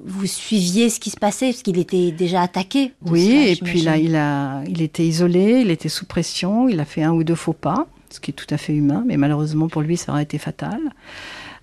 vous 0.03 0.27
suiviez 0.27 0.89
ce 0.89 0.99
qui 0.99 1.09
se 1.09 1.17
passait 1.17 1.47
parce 1.47 1.63
qu'il 1.63 1.79
était 1.79 2.11
déjà 2.11 2.41
attaqué. 2.41 2.93
Oui, 3.05 3.31
et 3.47 3.55
puis 3.55 3.81
là, 3.81 3.97
il 3.97 4.15
a, 4.15 4.63
il 4.67 4.83
était 4.83 5.05
isolé, 5.05 5.61
il 5.61 5.71
était 5.71 5.89
sous 5.89 6.05
pression, 6.05 6.69
il 6.69 6.79
a 6.79 6.85
fait 6.85 7.01
un 7.01 7.13
ou 7.13 7.23
deux 7.23 7.35
faux 7.35 7.53
pas, 7.53 7.87
ce 8.11 8.19
qui 8.19 8.31
est 8.31 8.35
tout 8.35 8.51
à 8.53 8.57
fait 8.57 8.75
humain, 8.75 9.03
mais 9.07 9.17
malheureusement 9.17 9.67
pour 9.67 9.81
lui, 9.81 9.97
ça 9.97 10.11
aurait 10.11 10.23
été 10.23 10.37
fatal. 10.37 10.79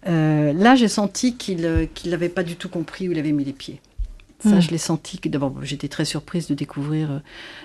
Euh, 0.07 0.53
là, 0.53 0.75
j'ai 0.75 0.89
senti 0.89 1.37
qu'il 1.37 1.65
euh, 1.65 1.87
qu'il 1.95 2.11
n'avait 2.11 2.29
pas 2.29 2.43
du 2.43 2.57
tout 2.57 2.69
compris 2.69 3.09
où 3.09 3.13
il 3.13 3.19
avait 3.19 3.33
mis 3.33 3.45
les 3.45 3.53
pieds. 3.53 3.81
Ça, 4.45 4.57
Mm. 4.57 4.61
je 4.61 4.71
l'ai 4.71 4.79
senti. 4.79 5.19
D'abord, 5.29 5.55
j'étais 5.63 5.89
très 5.89 6.05
surprise 6.05 6.47
de 6.49 6.55
découvrir 6.55 7.11
euh, 7.11 7.19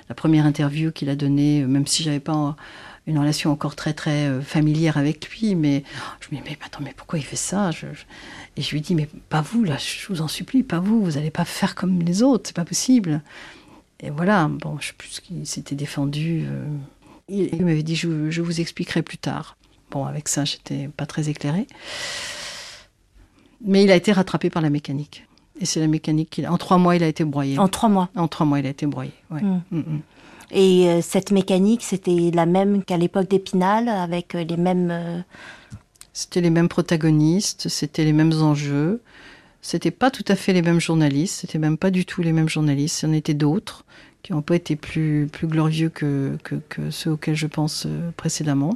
la 0.07 0.15
première 0.15 0.45
interview 0.45 0.91
qu'il 0.91 1.09
a 1.09 1.15
donnée, 1.15 1.61
euh, 1.63 1.67
même 1.67 1.85
si 1.85 2.01
j'avais 2.03 2.19
pas 2.21 2.55
une 3.05 3.19
relation 3.19 3.51
encore 3.51 3.75
très 3.75 3.93
très 3.93 4.27
euh, 4.27 4.41
familière 4.41 4.97
avec 4.97 5.29
lui. 5.29 5.55
Mais 5.55 5.83
je 6.21 6.27
me 6.33 6.39
dis, 6.41 6.47
mais 6.49 6.57
attends, 6.65 6.79
mais 6.83 6.93
pourquoi 6.95 7.19
il 7.19 7.25
fait 7.25 7.35
ça? 7.35 7.71
Je- 7.71 7.87
je- 7.93 8.03
Et 8.57 8.61
je 8.61 8.71
lui 8.71 8.81
dis, 8.81 8.95
mais 8.95 9.07
pas 9.29 9.41
vous, 9.41 9.63
là, 9.63 9.77
je 9.77 10.07
vous 10.07 10.21
en 10.21 10.27
supplie, 10.27 10.63
pas 10.63 10.79
vous, 10.79 11.03
vous 11.03 11.11
n'allez 11.11 11.31
pas 11.31 11.45
faire 11.45 11.75
comme 11.75 11.99
les 12.01 12.23
autres, 12.23 12.47
c'est 12.47 12.55
pas 12.55 12.65
possible. 12.65 13.21
Et 14.01 14.09
voilà, 14.09 14.47
bon, 14.49 14.77
je 14.79 14.87
sais 14.87 14.93
plus 14.97 15.09
ce 15.09 15.21
qu'il 15.21 15.45
s'était 15.45 15.75
défendu. 15.75 16.43
euh. 16.45 16.65
Il, 17.27 17.49
il 17.53 17.65
m'avait 17.65 17.83
dit, 17.83 17.95
je, 17.97 18.29
je 18.31 18.41
vous 18.41 18.59
expliquerai 18.61 19.01
plus 19.01 19.17
tard. 19.17 19.57
Bon, 19.91 20.05
avec 20.05 20.27
ça, 20.29 20.45
j'étais 20.45 20.87
pas 20.95 21.05
très 21.05 21.29
éclairée. 21.29 21.67
Mais 23.61 23.83
il 23.83 23.91
a 23.91 23.95
été 23.95 24.11
rattrapé 24.13 24.49
par 24.49 24.61
la 24.61 24.69
mécanique. 24.69 25.25
Et 25.59 25.65
c'est 25.65 25.79
la 25.79 25.87
mécanique 25.87 26.29
qu'il 26.29 26.45
a. 26.45 26.51
En 26.53 26.57
trois 26.57 26.77
mois, 26.77 26.95
il 26.95 27.03
a 27.03 27.07
été 27.07 27.23
broyé. 27.25 27.59
En 27.59 27.67
trois 27.67 27.89
mois. 27.89 28.09
En 28.15 28.27
trois 28.27 28.45
mois, 28.45 28.59
il 28.59 28.65
a 28.65 28.69
été 28.69 28.85
broyé. 28.85 29.11
ouais. 29.31 29.41
Mm. 29.41 29.61
Mm, 29.71 29.77
mm. 29.79 30.01
Et 30.51 30.89
euh, 30.89 31.01
cette 31.01 31.31
mécanique, 31.31 31.83
c'était 31.83 32.31
la 32.33 32.45
même 32.45 32.83
qu'à 32.83 32.97
l'époque 32.97 33.29
d'Épinal, 33.29 33.87
avec 33.89 34.33
euh, 34.35 34.43
les 34.43 34.57
mêmes. 34.57 34.89
euh, 34.91 35.19
C'était 36.13 36.41
les 36.41 36.49
mêmes 36.49 36.69
protagonistes, 36.69 37.69
c'était 37.69 38.03
les 38.03 38.13
mêmes 38.13 38.33
enjeux. 38.41 39.01
C'était 39.61 39.91
pas 39.91 40.09
tout 40.09 40.23
à 40.27 40.35
fait 40.35 40.53
les 40.53 40.61
mêmes 40.61 40.79
journalistes, 40.79 41.41
c'était 41.41 41.59
même 41.59 41.77
pas 41.77 41.91
du 41.91 42.05
tout 42.05 42.21
les 42.21 42.31
mêmes 42.31 42.47
journalistes. 42.49 43.01
Il 43.03 43.07
y 43.07 43.09
en 43.09 43.13
était 43.13 43.33
d'autres 43.33 43.83
qui 44.23 44.31
n'ont 44.31 44.41
pas 44.41 44.55
été 44.55 44.75
plus, 44.77 45.27
plus 45.31 45.47
glorieux 45.47 45.89
que, 45.89 46.37
que, 46.43 46.55
que 46.69 46.89
ceux 46.91 47.11
auxquels 47.11 47.35
je 47.35 47.47
pense 47.47 47.85
précédemment. 48.15 48.75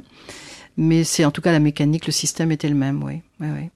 Mais 0.76 1.02
c'est 1.02 1.24
en 1.24 1.30
tout 1.30 1.40
cas 1.40 1.52
la 1.52 1.58
mécanique, 1.60 2.06
le 2.06 2.12
système 2.12 2.52
était 2.52 2.68
le 2.68 2.74
même, 2.74 3.02
oui. 3.02 3.22
oui, 3.40 3.48
oui. 3.50 3.70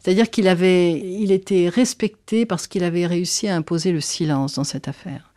C'est-à-dire 0.00 0.30
qu'il 0.30 0.48
avait, 0.48 0.92
il 0.92 1.32
était 1.32 1.68
respecté 1.68 2.46
parce 2.46 2.66
qu'il 2.66 2.84
avait 2.84 3.06
réussi 3.06 3.48
à 3.48 3.56
imposer 3.56 3.92
le 3.92 4.00
silence 4.00 4.54
dans 4.54 4.64
cette 4.64 4.88
affaire. 4.88 5.32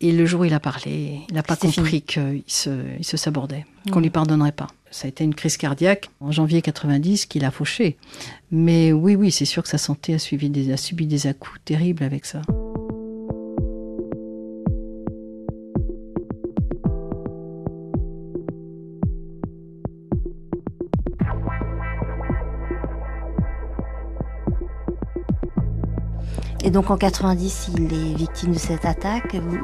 Et 0.00 0.12
le 0.12 0.26
jour 0.26 0.42
où 0.42 0.44
il 0.44 0.52
a 0.52 0.60
parlé, 0.60 1.20
il 1.28 1.34
n'a 1.34 1.42
pas 1.42 1.56
compris 1.56 2.02
qu'il 2.02 2.42
se, 2.46 2.70
il 2.98 3.04
se 3.04 3.16
sabordait, 3.16 3.64
qu'on 3.90 4.00
lui 4.00 4.10
pardonnerait 4.10 4.52
pas. 4.52 4.66
Ça 4.90 5.06
a 5.06 5.08
été 5.08 5.24
une 5.24 5.34
crise 5.34 5.56
cardiaque 5.56 6.10
en 6.20 6.30
janvier 6.30 6.62
90 6.62 7.26
qu'il 7.26 7.44
a 7.44 7.50
fauché. 7.50 7.96
Mais 8.50 8.92
oui, 8.92 9.16
oui, 9.16 9.30
c'est 9.30 9.44
sûr 9.44 9.62
que 9.62 9.68
sa 9.68 9.78
santé 9.78 10.14
a, 10.14 10.18
suivi 10.18 10.50
des, 10.50 10.72
a 10.72 10.76
subi 10.76 11.06
des 11.06 11.26
à-coups 11.26 11.58
terribles 11.64 12.04
avec 12.04 12.26
ça. 12.26 12.42
Et 26.66 26.70
donc 26.70 26.90
en 26.90 26.96
90, 26.96 27.72
il 27.76 27.92
est 27.92 28.14
victime 28.16 28.52
de 28.54 28.58
cette 28.58 28.86
attaque. 28.86 29.34
Vous, 29.34 29.58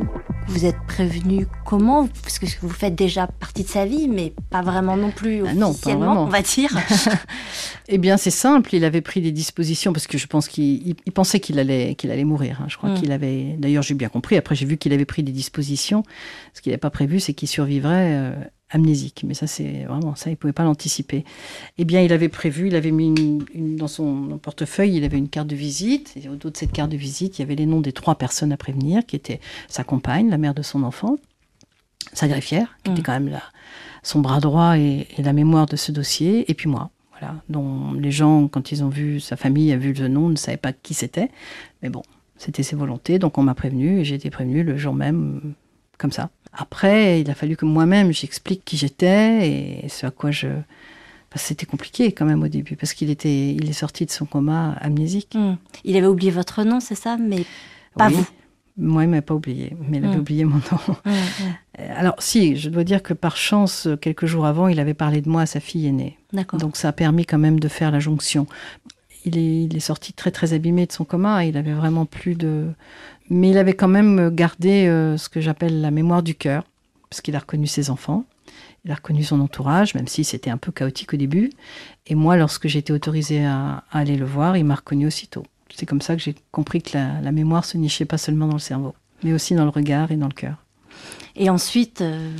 vous 0.49 0.67
êtes 0.67 0.77
prévenu 0.87 1.47
comment? 1.65 2.07
Parce 2.23 2.39
que 2.39 2.45
vous 2.61 2.69
faites 2.69 2.95
déjà 2.95 3.27
partie 3.27 3.63
de 3.63 3.69
sa 3.69 3.87
vie, 3.87 4.07
mais 4.07 4.35
pas 4.51 4.61
vraiment 4.61 4.99
non 4.99 5.11
plus 5.11 5.43
Ah 5.47 5.55
non, 5.55 5.69
pas 5.69 5.71
officiellement, 5.71 6.05
vraiment. 6.07 6.23
on 6.25 6.29
va 6.29 6.43
dire. 6.43 6.71
Eh 7.93 7.99
bien, 7.99 8.17
c'est 8.17 8.31
simple. 8.31 8.73
Il 8.75 8.85
avait 8.85 9.01
pris 9.01 9.21
des 9.21 9.33
dispositions 9.33 9.93
parce 9.93 10.07
que 10.07 10.17
je 10.17 10.27
pense 10.29 10.47
qu'il 10.47 10.87
il- 10.87 10.95
il 11.07 11.13
pensait 11.13 11.41
qu'il 11.41 11.59
allait, 11.59 11.97
qu'il 11.97 12.13
allait 12.13 12.23
mourir. 12.25 12.61
hein. 12.63 12.67
Je 12.69 12.77
crois 12.77 12.91
Mm. 12.91 12.95
qu'il 13.01 13.11
avait. 13.11 13.57
D'ailleurs, 13.59 13.83
j'ai 13.83 13.95
bien 13.95 14.09
compris. 14.09 14.37
Après, 14.37 14.55
j'ai 14.55 14.65
vu 14.67 14.77
qu'il 14.77 14.93
avait 14.93 15.05
pris 15.07 15.25
des 15.25 15.33
dispositions. 15.33 16.05
Ce 16.55 16.61
qu'il 16.61 16.71
n'avait 16.71 16.79
pas 16.79 16.91
prévu, 16.91 17.19
c'est 17.19 17.33
qu'il 17.35 17.49
survivrait 17.49 18.13
euh, 18.13 18.33
amnésique. 18.71 19.25
Mais 19.27 19.35
ça, 19.35 19.47
c'est 19.47 19.85
vraiment 19.85 20.15
ça. 20.15 20.31
Il 20.31 20.37
pouvait 20.37 20.53
pas 20.53 20.65
l'anticiper. 20.65 21.25
Eh 21.79 21.85
bien, 21.85 22.01
il 22.03 22.13
avait 22.13 22.29
prévu. 22.29 22.69
Il 22.69 22.77
avait 22.77 22.91
mis 22.91 23.09
une- 23.09 23.45
une- 23.55 23.77
dans 23.77 23.89
son 23.89 24.39
portefeuille. 24.43 24.97
Il 24.97 25.05
avait 25.05 25.19
une 25.19 25.29
carte 25.29 25.49
de 25.49 25.57
visite. 25.57 26.15
Et 26.23 26.29
au 26.29 26.37
dos 26.37 26.51
de 26.51 26.57
cette 26.57 26.73
carte 26.73 26.91
de 26.91 26.97
visite, 26.97 27.39
il 27.39 27.43
y 27.43 27.45
avait 27.45 27.57
les 27.57 27.67
noms 27.67 27.81
des 27.81 27.93
trois 27.93 28.15
personnes 28.15 28.53
à 28.53 28.57
prévenir, 28.57 29.05
qui 29.07 29.17
étaient 29.17 29.41
sa 29.69 29.85
compagne, 29.85 30.31
la 30.31 30.39
mère 30.39 30.55
de 30.55 30.63
son 30.63 30.83
enfant, 30.85 31.17
sa 32.13 32.29
greffière, 32.29 32.77
qui 32.85 32.91
Mm. 32.91 32.95
était 32.95 33.03
quand 33.03 33.13
même 33.13 33.29
la, 33.29 33.43
son 34.03 34.21
bras 34.21 34.41
droit 34.41 34.79
et, 34.79 35.07
et 35.19 35.23
la 35.23 35.33
mémoire 35.33 35.67
de 35.67 35.77
ce 35.77 35.93
dossier, 35.93 36.51
et 36.51 36.55
puis 36.55 36.69
moi. 36.69 36.91
Voilà, 37.19 37.35
dont 37.51 37.93
les 37.93 38.11
gens, 38.11 38.49
quand 38.49 38.73
ils 38.73 38.83
ont 38.83 38.89
vu 38.89 39.21
sa 39.21 39.37
famille, 39.37 39.73
a 39.73 39.77
vu 39.77 39.93
le 39.93 40.09
nom, 40.09 40.31
ne 40.31 40.37
savaient 40.37 40.57
pas 40.57 40.73
qui 40.73 40.95
c'était. 40.95 41.31
Mais 41.83 41.91
bon, 41.91 42.01
c'était 42.39 42.63
ses 42.63 42.77
volontés, 42.77 43.19
donc 43.19 43.37
on 43.37 43.43
m'a 43.43 43.55
prévenu 43.55 44.01
et 44.01 44.05
j'ai 44.05 44.15
été 44.15 44.31
prévenu 44.31 44.63
le 44.63 44.79
jour 44.79 44.95
même, 44.95 45.53
comme 45.99 46.13
ça. 46.13 46.31
Après, 46.53 47.21
il 47.21 47.31
a 47.31 47.35
fallu 47.35 47.57
que 47.57 47.65
moi-même 47.65 48.13
j'explique 48.13 48.65
qui 48.65 48.77
j'étais 48.77 49.49
et 49.85 49.89
ce 49.89 50.07
à 50.07 50.11
quoi 50.11 50.31
je. 50.31 50.49
parce 51.31 51.43
que 51.43 51.49
c'était 51.49 51.67
compliqué 51.67 52.11
quand 52.13 52.25
même 52.27 52.43
au 52.43 52.49
début, 52.49 52.77
parce 52.77 52.93
qu'il 52.93 53.09
était, 53.11 53.53
il 53.55 53.69
est 53.71 53.73
sorti 53.75 54.05
de 54.05 54.11
son 54.11 54.27
coma 54.27 54.73
amnésique. 54.81 55.35
Hmm. 55.37 55.55
Il 55.85 55.97
avait 55.97 56.07
oublié 56.09 56.31
votre 56.33 56.65
nom, 56.65 56.81
c'est 56.81 56.97
ça? 56.97 57.17
Mais 57.17 57.45
pas 57.97 58.09
Oui. 58.09 58.15
vous. 58.15 58.27
Moi, 58.77 59.03
il 59.05 59.09
m'avait 59.11 59.21
pas 59.21 59.35
oublié, 59.35 59.77
mais 59.89 59.99
il 59.99 60.05
avait 60.07 60.17
Mm. 60.17 60.21
oublié 60.21 60.45
mon 60.45 60.57
nom. 60.57 60.97
Hmm, 61.05 61.11
hmm. 61.11 61.53
Euh, 61.81 61.95
Alors, 61.97 62.15
si, 62.19 62.57
je 62.57 62.71
dois 62.71 62.83
dire 62.85 63.03
que 63.03 63.13
par 63.15 63.37
chance, 63.37 63.87
quelques 64.01 64.25
jours 64.27 64.47
avant, 64.47 64.69
il 64.69 64.81
avait 64.81 64.95
parlé 64.95 65.21
de 65.21 65.29
moi 65.29 65.43
à 65.43 65.47
sa 65.47 65.61
fille 65.61 65.87
aînée. 65.87 66.17
D'accord. 66.33 66.59
Donc 66.59 66.77
ça 66.77 66.89
a 66.89 66.93
permis 66.93 67.27
quand 67.27 67.37
même 67.39 67.61
de 67.61 67.69
faire 67.69 67.91
la 67.91 68.01
jonction. 68.01 68.47
Il 69.27 69.37
est, 69.37 69.65
il 69.65 69.77
est 69.77 69.81
sorti 69.81 70.15
très 70.15 70.31
très 70.31 70.55
abîmé 70.55 70.87
de 70.87 70.93
son 70.93 71.05
coma. 71.05 71.45
Il 71.45 71.57
avait 71.59 71.75
vraiment 71.75 72.07
plus 72.07 72.35
de... 72.37 72.69
Mais 73.31 73.51
il 73.51 73.59
avait 73.59 73.75
quand 73.75 73.89
même 73.89 74.31
gardé 74.35 74.87
euh, 74.87 75.17
ce 75.17 75.29
que 75.29 75.41
j'appelle 75.41 75.81
la 75.81 75.91
mémoire 75.91 76.23
du 76.23 76.35
cœur, 76.35 76.65
parce 77.09 77.21
qu'il 77.21 77.37
a 77.37 77.39
reconnu 77.39 77.67
ses 77.67 77.89
enfants, 77.89 78.25
il 78.85 78.91
a 78.91 78.97
reconnu 78.97 79.23
son 79.23 79.41
entourage, 79.41 79.95
même 79.95 80.09
si 80.09 80.25
c'était 80.25 80.51
un 80.51 80.57
peu 80.57 80.73
chaotique 80.73 81.15
au 81.15 81.17
début. 81.17 81.51
Et 82.07 82.15
moi, 82.15 82.37
lorsque 82.37 82.67
j'ai 82.67 82.81
été 82.81 82.93
autorisée 82.93 83.45
à, 83.45 83.85
aller 83.93 84.17
le 84.17 84.25
voir, 84.25 84.57
il 84.57 84.65
m'a 84.65 84.75
reconnu 84.75 85.07
aussitôt. 85.07 85.45
C'est 85.75 85.87
comme 85.87 86.01
ça 86.01 86.17
que 86.17 86.23
j'ai 86.23 86.35
compris 86.51 86.83
que 86.83 86.97
la, 86.97 87.21
la 87.21 87.33
mémoire 87.33 87.65
se 87.65 87.77
nichait 87.77 88.05
pas 88.05 88.19
seulement 88.19 88.49
dans 88.49 88.55
le 88.55 88.59
cerveau, 88.59 88.95
mais 89.23 89.33
aussi 89.33 89.55
dans 89.55 89.65
le 89.65 89.71
regard 89.71 90.11
et 90.11 90.17
dans 90.17 90.29
le 90.29 90.35
cœur. 90.35 90.57
Et 91.43 91.49
ensuite. 91.49 92.03
euh, 92.03 92.31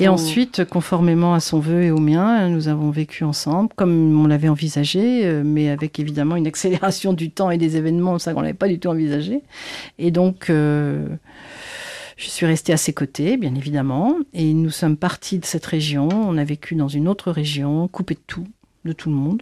Et 0.00 0.06
vous- 0.08 0.12
ensuite, 0.14 0.64
conformément 0.64 1.32
à 1.32 1.38
son 1.40 1.60
vœu 1.60 1.84
et 1.84 1.90
au 1.92 1.98
mien, 1.98 2.48
nous 2.48 2.66
avons 2.66 2.90
vécu 2.90 3.22
ensemble, 3.22 3.70
comme 3.76 4.20
on 4.20 4.26
l'avait 4.26 4.48
envisagé, 4.48 5.24
euh, 5.24 5.42
mais 5.44 5.68
avec 5.70 5.98
évidemment 6.00 6.34
une 6.34 6.46
accélération 6.48 7.12
du 7.12 7.30
temps 7.30 7.50
et 7.52 7.56
des 7.58 7.76
événements, 7.76 8.18
ça 8.18 8.34
qu'on 8.34 8.42
n'avait 8.42 8.54
pas 8.54 8.66
du 8.66 8.80
tout 8.80 8.88
envisagé. 8.88 9.42
Et 10.00 10.10
donc, 10.10 10.50
euh, 10.50 11.06
je 12.16 12.28
suis 12.28 12.46
restée 12.46 12.72
à 12.72 12.76
ses 12.76 12.92
côtés, 12.92 13.36
bien 13.36 13.54
évidemment, 13.54 14.16
et 14.34 14.52
nous 14.54 14.70
sommes 14.70 14.96
partis 14.96 15.38
de 15.38 15.44
cette 15.44 15.64
région. 15.66 16.08
On 16.12 16.36
a 16.36 16.44
vécu 16.44 16.74
dans 16.74 16.88
une 16.88 17.06
autre 17.06 17.30
région, 17.30 17.86
coupé 17.86 18.14
de 18.14 18.20
tout, 18.26 18.46
de 18.84 18.92
tout 18.92 19.08
le 19.08 19.14
monde, 19.14 19.40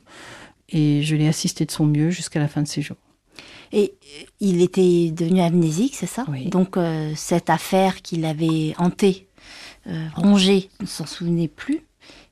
et 0.68 1.00
je 1.02 1.16
l'ai 1.16 1.26
assisté 1.28 1.64
de 1.64 1.70
son 1.70 1.86
mieux 1.86 2.10
jusqu'à 2.10 2.38
la 2.38 2.48
fin 2.48 2.60
de 2.60 2.68
ses 2.68 2.82
jours. 2.82 2.98
Et 3.72 3.94
euh, 4.20 4.24
il 4.40 4.62
était 4.62 5.10
devenu 5.10 5.40
amnésique, 5.40 5.94
c'est 5.96 6.06
ça 6.06 6.24
Oui. 6.28 6.46
Donc 6.48 6.76
euh, 6.76 7.12
cette 7.16 7.50
affaire 7.50 8.02
qu'il 8.02 8.24
avait 8.24 8.74
hantée, 8.78 9.26
euh, 9.86 10.06
rongée, 10.14 10.68
ne 10.80 10.86
s'en 10.86 11.06
souvenait 11.06 11.48
plus. 11.48 11.82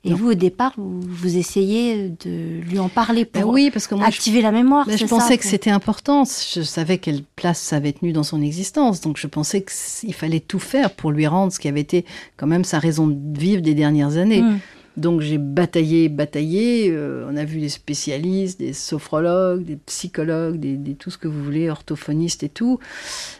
Et 0.05 0.11
Non. 0.11 0.17
vous, 0.17 0.29
au 0.31 0.33
départ, 0.35 0.73
vous, 0.77 1.01
vous 1.01 1.35
essayez 1.35 2.09
de 2.09 2.59
lui 2.61 2.77
en 2.77 2.89
parler 2.89 3.25
pour 3.25 3.41
Ben 3.41 3.47
oui, 3.49 3.71
parce 3.71 3.87
que 3.87 3.95
moi, 3.95 4.05
je 4.05 4.09
activer 4.15 4.41
la 4.41 4.51
mémoire. 4.51 4.85
Mais 4.87 4.97
je 4.97 5.05
pensais 5.07 5.29
ça, 5.29 5.37
que 5.37 5.41
pour- 5.41 5.49
c'était 5.49 5.71
important. 5.71 6.23
Je 6.25 6.61
savais 6.61 6.99
quelle 6.99 7.23
place 7.35 7.59
ça 7.59 7.77
avait 7.77 7.91
tenu 7.91 8.13
dans 8.13 8.21
son 8.23 8.41
existence. 8.41 9.01
Donc 9.01 9.17
je 9.17 9.25
pensais 9.25 9.63
qu'il 9.65 10.13
fallait 10.13 10.41
tout 10.41 10.59
faire 10.59 10.91
pour 10.91 11.11
lui 11.11 11.25
rendre 11.25 11.51
ce 11.51 11.59
qui 11.59 11.67
avait 11.67 11.81
été 11.81 12.05
quand 12.37 12.45
même 12.45 12.63
sa 12.63 12.77
raison 12.77 13.07
de 13.07 13.39
vivre 13.39 13.61
des 13.63 13.73
dernières 13.73 14.17
années. 14.17 14.43
Hmm. 14.43 14.59
Donc 14.97 15.19
j'ai 15.21 15.37
bataillé, 15.37 16.07
bataillé. 16.07 16.89
euh, 16.89 17.27
on 17.29 17.35
a 17.35 17.43
vu 17.43 17.59
des 17.59 17.67
spécialistes, 17.69 18.59
des 18.59 18.71
sophrologues, 18.73 19.63
des 19.65 19.75
psychologues, 19.75 20.57
des, 20.59 20.77
des- 20.77 20.95
tout 20.95 21.11
ce 21.11 21.17
que 21.17 21.27
vous 21.27 21.43
voulez, 21.43 21.69
orthophonistes 21.69 22.43
et 22.43 22.49
tout. 22.49 22.79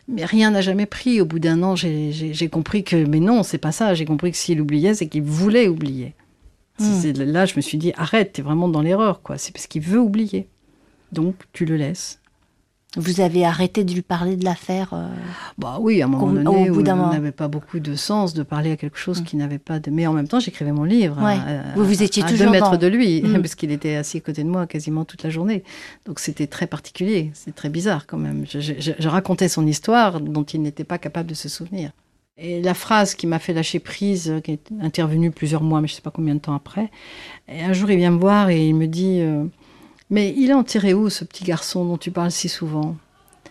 Mais 0.09 0.25
rien 0.25 0.51
n'a 0.51 0.59
jamais 0.61 0.85
pris. 0.85 1.21
Au 1.21 1.25
bout 1.25 1.39
d'un 1.39 1.63
an, 1.63 1.75
j'ai- 1.75 2.49
compris 2.51 2.83
que, 2.83 2.95
mais 3.05 3.19
non, 3.21 3.41
c'est 3.43 3.57
pas 3.57 3.71
ça. 3.71 3.93
J'ai 3.93 4.05
compris 4.05 4.31
que 4.31 4.37
s'il 4.37 4.59
oubliait, 4.59 4.93
c'est 4.95 5.07
qu'il 5.07 5.23
voulait 5.23 5.67
oublier. 5.67 6.13
Hmm. 6.77 7.11
Là, 7.17 7.45
je 7.45 7.55
me 7.55 7.61
suis 7.61 7.77
dit, 7.77 7.93
arrête, 7.95 8.33
t'es 8.33 8.41
vraiment 8.41 8.67
dans 8.67 8.81
l'erreur, 8.81 9.21
quoi. 9.21 9.37
C'est 9.37 9.53
parce 9.53 9.65
qu'il 9.67 9.81
veut 9.81 9.99
oublier. 9.99 10.47
Donc, 11.13 11.35
tu 11.53 11.63
le 11.63 11.77
laisses. 11.77 12.19
Vous 12.95 13.19
avez 13.21 13.45
arrêté 13.45 13.83
de 13.83 13.93
lui 13.93 14.01
parler 14.01 14.35
de 14.37 14.45
l'affaire. 14.45 14.89
euh, 14.93 15.07
Bah 15.57 15.77
oui, 15.81 16.01
à 16.01 16.05
un 16.05 16.07
moment 16.07 16.31
donné, 16.31 16.69
où 16.69 16.79
on 16.79 16.81
n'avait 17.11 17.31
pas 17.31 17.47
beaucoup 17.47 17.79
de 17.79 17.95
sens 17.95 18.33
de 18.33 18.43
parler 18.43 18.71
à 18.71 18.77
quelque 18.77 18.97
chose 18.97 19.21
Mm. 19.21 19.23
qui 19.25 19.35
n'avait 19.37 19.57
pas 19.59 19.79
de... 19.79 19.91
Mais 19.91 20.07
en 20.07 20.13
même 20.13 20.27
temps, 20.27 20.39
j'écrivais 20.39 20.71
mon 20.71 20.83
livre. 20.83 21.17
Ouais. 21.21 21.33
à- 21.33 21.75
Vous, 21.75 21.83
vous 21.85 22.03
étiez 22.03 22.23
à 22.23 22.27
toujours 22.27 22.45
deux 22.47 22.51
mètres 22.51 22.71
dans- 22.71 22.77
de 22.77 22.87
lui, 22.87 23.21
Mm. 23.21 23.33
parce 23.41 23.55
qu'il 23.55 23.71
était 23.71 23.95
assis 23.95 24.17
à 24.17 24.21
côté 24.21 24.43
de 24.43 24.49
moi 24.49 24.65
quasiment 24.67 25.05
toute 25.05 25.23
la 25.23 25.29
journée. 25.29 25.63
Donc 26.05 26.19
c'était 26.19 26.47
très 26.47 26.67
particulier, 26.67 27.31
c'est 27.33 27.53
très 27.55 27.69
bizarre 27.69 28.05
quand 28.07 28.17
même. 28.17 28.45
Je, 28.49 28.59
je- 28.59 28.91
je 28.97 29.07
racontais 29.09 29.47
son 29.49 29.65
histoire 29.67 30.19
dont 30.21 30.43
il 30.43 30.61
n'était 30.61 30.83
pas 30.83 30.97
capable 30.97 31.29
de 31.29 31.35
se 31.35 31.49
souvenir. 31.49 31.91
Et 32.37 32.61
la 32.61 32.73
phrase 32.73 33.15
qui 33.15 33.27
m'a 33.27 33.39
fait 33.39 33.53
lâcher 33.53 33.79
prise, 33.79 34.33
qui 34.43 34.51
est 34.51 34.69
intervenue 34.81 35.31
plusieurs 35.31 35.63
mois, 35.63 35.79
mais 35.79 35.87
je 35.87 35.93
ne 35.93 35.95
sais 35.95 36.01
pas 36.01 36.11
combien 36.11 36.35
de 36.35 36.39
temps 36.41 36.53
après, 36.55 36.89
et 37.47 37.61
un 37.61 37.71
jour 37.71 37.89
il 37.91 37.97
vient 37.97 38.11
me 38.11 38.19
voir 38.19 38.49
et 38.49 38.67
il 38.67 38.75
me 38.75 38.87
dit 38.87 39.19
euh, 39.21 39.45
Mais 40.09 40.33
il 40.37 40.49
est 40.49 40.53
enterré 40.53 40.93
où 40.93 41.09
ce 41.09 41.23
petit 41.23 41.43
garçon 41.43 41.85
dont 41.85 41.97
tu 41.97 42.11
parles 42.11 42.31
si 42.31 42.49
souvent? 42.49 42.95